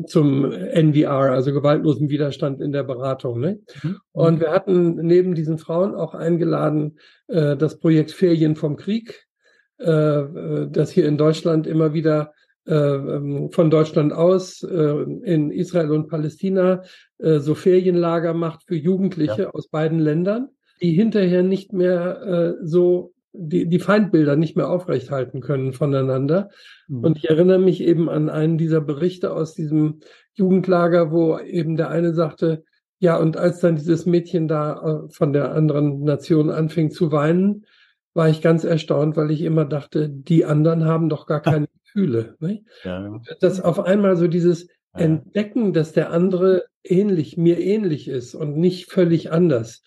[0.08, 3.40] zum NVR, also gewaltlosen Widerstand in der Beratung.
[3.40, 3.60] Ne?
[3.82, 4.00] Mhm.
[4.12, 9.26] Und wir hatten neben diesen Frauen auch eingeladen äh, das Projekt Ferien vom Krieg,
[9.80, 12.34] äh, äh, das hier in Deutschland immer wieder
[12.66, 16.84] von Deutschland aus äh, in Israel und Palästina
[17.18, 20.50] äh, so Ferienlager macht für Jugendliche aus beiden Ländern,
[20.82, 26.50] die hinterher nicht mehr äh, so die, die Feindbilder nicht mehr aufrechthalten können voneinander.
[26.88, 27.04] Mhm.
[27.04, 30.00] Und ich erinnere mich eben an einen dieser Berichte aus diesem
[30.34, 32.64] Jugendlager, wo eben der eine sagte,
[33.00, 37.66] ja, und als dann dieses Mädchen da äh, von der anderen Nation anfing zu weinen,
[38.14, 42.36] war ich ganz erstaunt, weil ich immer dachte, die anderen haben doch gar keine Gefühle.
[42.40, 42.64] Nicht?
[42.84, 43.22] ja.
[43.40, 44.68] Dass auf einmal so dieses.
[44.96, 49.82] Entdecken, dass der andere ähnlich, mir ähnlich ist und nicht völlig anders.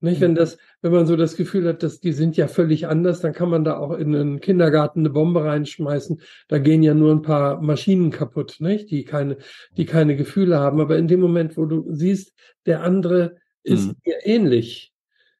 [0.00, 0.22] Nicht?
[0.22, 3.34] Wenn das, wenn man so das Gefühl hat, dass die sind ja völlig anders, dann
[3.34, 6.22] kann man da auch in einen Kindergarten eine Bombe reinschmeißen.
[6.48, 8.90] Da gehen ja nur ein paar Maschinen kaputt, nicht?
[8.90, 9.36] Die keine,
[9.76, 10.80] die keine Gefühle haben.
[10.80, 12.32] Aber in dem Moment, wo du siehst,
[12.64, 13.94] der andere ist Mhm.
[14.06, 14.92] mir ähnlich.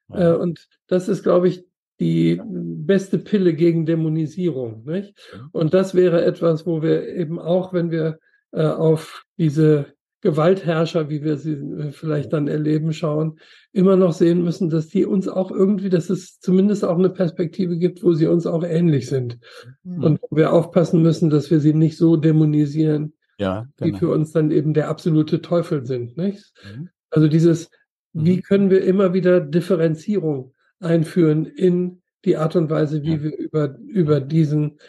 [0.09, 0.33] Ja.
[0.33, 1.65] Äh, und das ist, glaube ich,
[1.99, 4.83] die beste Pille gegen Dämonisierung.
[4.85, 5.13] Nicht?
[5.51, 8.19] Und das wäre etwas, wo wir eben auch, wenn wir
[8.51, 9.87] äh, auf diese
[10.21, 13.39] Gewaltherrscher, wie wir sie äh, vielleicht dann erleben, schauen,
[13.71, 17.77] immer noch sehen müssen, dass die uns auch irgendwie, dass es zumindest auch eine Perspektive
[17.77, 19.39] gibt, wo sie uns auch ähnlich sind.
[19.83, 20.03] Mhm.
[20.03, 23.97] Und wo wir aufpassen müssen, dass wir sie nicht so dämonisieren, ja, die genau.
[23.99, 26.17] für uns dann eben der absolute Teufel sind.
[26.17, 26.51] Nicht?
[26.75, 26.89] Mhm.
[27.09, 27.69] Also dieses,
[28.13, 28.41] wie Mhm.
[28.41, 33.23] können wir immer wieder Differenzierung einführen in die Art und Weise, wie Ja.
[33.23, 34.79] wir über, über diesen,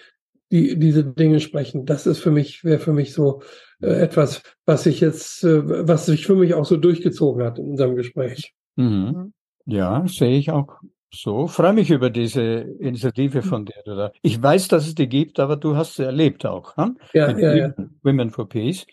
[0.50, 1.86] die, diese Dinge sprechen.
[1.86, 3.42] Das ist für mich, wäre für mich so
[3.80, 7.66] äh, etwas, was sich jetzt, äh, was sich für mich auch so durchgezogen hat in
[7.70, 8.54] unserem Gespräch.
[8.76, 9.32] Mhm.
[9.66, 10.78] Ja, sehe ich auch
[11.12, 11.46] so.
[11.46, 13.82] Freue mich über diese Initiative von dir.
[13.86, 14.12] Oder?
[14.22, 16.76] Ich weiß, dass es die gibt, aber du hast sie erlebt auch.
[16.76, 16.98] Hm?
[17.12, 17.74] Ja, Mit ja, ja.
[17.76, 18.86] Women- Women for Peace.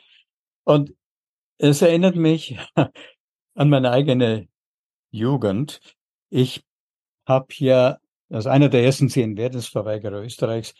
[0.65, 0.93] Und
[1.57, 2.57] es erinnert mich
[3.55, 4.47] an meine eigene
[5.11, 5.79] Jugend.
[6.29, 6.65] Ich
[7.26, 7.97] habe ja
[8.30, 10.73] als einer der ersten zehn Wehrdienstverweigerer Österreichs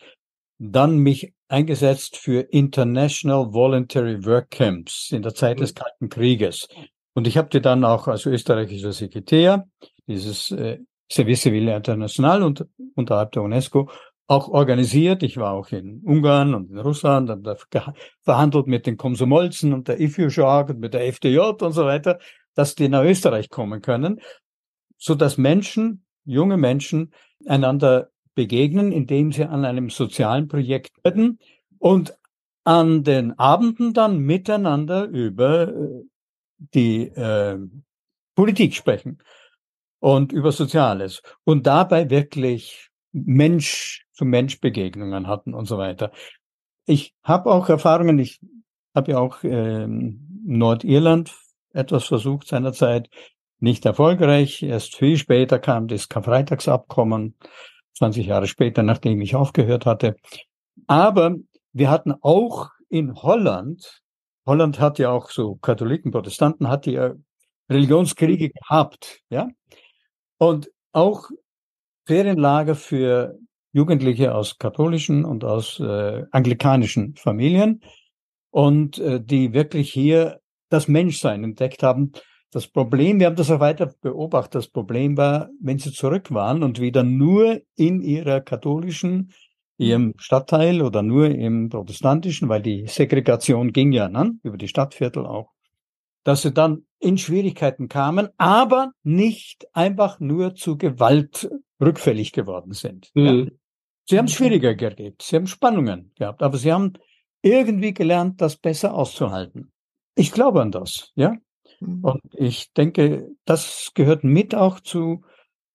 [0.58, 6.66] dann mich eingesetzt für International Voluntary Work Camps in der Zeit des Kalten Krieges.
[7.14, 9.68] Und ich habe die dann auch als österreichischer Sekretär
[10.06, 10.78] dieses äh,
[11.10, 13.88] Service Civil International und unterhalb der UNESCO
[14.26, 15.22] auch organisiert.
[15.22, 17.48] Ich war auch in Ungarn und in Russland und
[18.22, 22.18] verhandelt mit den Komsomolzen und der IFÜ-Schlag und mit der FDJ und so weiter,
[22.54, 24.20] dass die nach Österreich kommen können,
[24.96, 27.12] so dass Menschen, junge Menschen,
[27.46, 31.38] einander begegnen, indem sie an einem sozialen Projekt werden
[31.78, 32.16] und
[32.64, 36.02] an den Abenden dann miteinander über äh,
[36.74, 37.58] die äh,
[38.34, 39.18] Politik sprechen
[40.00, 46.10] und über Soziales und dabei wirklich Mensch zu Mensch Begegnungen hatten und so weiter.
[46.86, 48.40] Ich habe auch Erfahrungen, ich
[48.94, 51.34] habe ja auch ähm, Nordirland
[51.72, 53.08] etwas versucht seinerzeit,
[53.58, 54.62] nicht erfolgreich.
[54.62, 57.36] Erst viel später kam das Karfreitagsabkommen,
[57.94, 60.16] 20 Jahre später, nachdem ich aufgehört hatte.
[60.86, 61.36] Aber
[61.72, 64.02] wir hatten auch in Holland,
[64.46, 67.14] Holland hat ja auch so Katholiken, Protestanten, hat ja
[67.68, 69.48] Religionskriege gehabt, ja.
[70.38, 71.30] Und auch
[72.06, 73.36] Ferienlager für
[73.72, 77.82] Jugendliche aus katholischen und aus äh, anglikanischen Familien.
[78.50, 82.12] und äh, die wirklich hier das Menschsein entdeckt haben.
[82.56, 86.62] Das Problem, wir haben das auch weiter beobachtet, das Problem war, wenn sie zurück waren
[86.62, 89.34] und wieder nur in ihrer katholischen,
[89.76, 95.26] ihrem Stadtteil oder nur im protestantischen, weil die Segregation ging ja ne, über die Stadtviertel
[95.26, 95.52] auch,
[96.24, 103.10] dass sie dann in Schwierigkeiten kamen, aber nicht einfach nur zu Gewalt rückfällig geworden sind.
[103.12, 103.26] Mhm.
[103.26, 103.46] Ja.
[104.06, 106.94] Sie haben es schwieriger gehabt, sie haben Spannungen gehabt, aber sie haben
[107.42, 109.72] irgendwie gelernt, das besser auszuhalten.
[110.14, 111.36] Ich glaube an das, ja.
[111.80, 112.04] Mhm.
[112.04, 115.22] Und ich denke, das gehört mit auch zu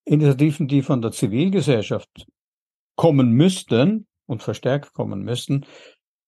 [0.05, 2.27] Initiativen, die von der Zivilgesellschaft
[2.95, 5.65] kommen müssten und verstärkt kommen müssten,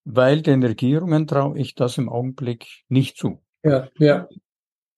[0.06, 3.42] weil den Regierungen traue ich das im Augenblick nicht zu.
[3.64, 4.28] Ja, ja.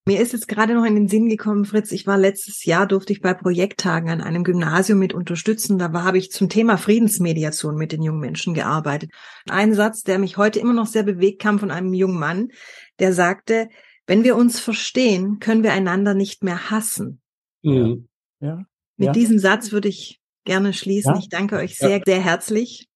[0.08, 3.12] Mir ist jetzt gerade noch in den Sinn gekommen, Fritz, ich war letztes Jahr, durfte
[3.12, 5.78] ich bei Projekttagen an einem Gymnasium mit unterstützen.
[5.78, 9.10] Da war, habe ich zum Thema Friedensmediation mit den jungen Menschen gearbeitet.
[9.48, 12.52] Ein Satz, der mich heute immer noch sehr bewegt, kam von einem jungen Mann,
[13.00, 13.68] der sagte,
[14.06, 17.20] wenn wir uns verstehen, können wir einander nicht mehr hassen.
[17.62, 18.08] Mhm.
[18.40, 18.64] Ja.
[18.96, 19.12] Mit ja.
[19.12, 21.14] diesem Satz würde ich gerne schließen.
[21.14, 21.18] Ja.
[21.18, 22.88] Ich danke euch sehr, sehr herzlich.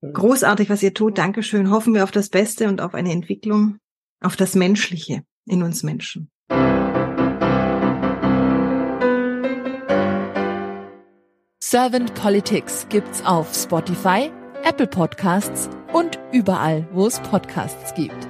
[0.00, 1.18] Großartig, was ihr tut.
[1.18, 1.70] Dankeschön.
[1.70, 3.78] Hoffen wir auf das Beste und auf eine Entwicklung,
[4.22, 6.30] auf das Menschliche in uns Menschen.
[11.62, 14.32] Servant Politics gibt's auf Spotify,
[14.64, 18.29] Apple Podcasts und überall, wo es Podcasts gibt.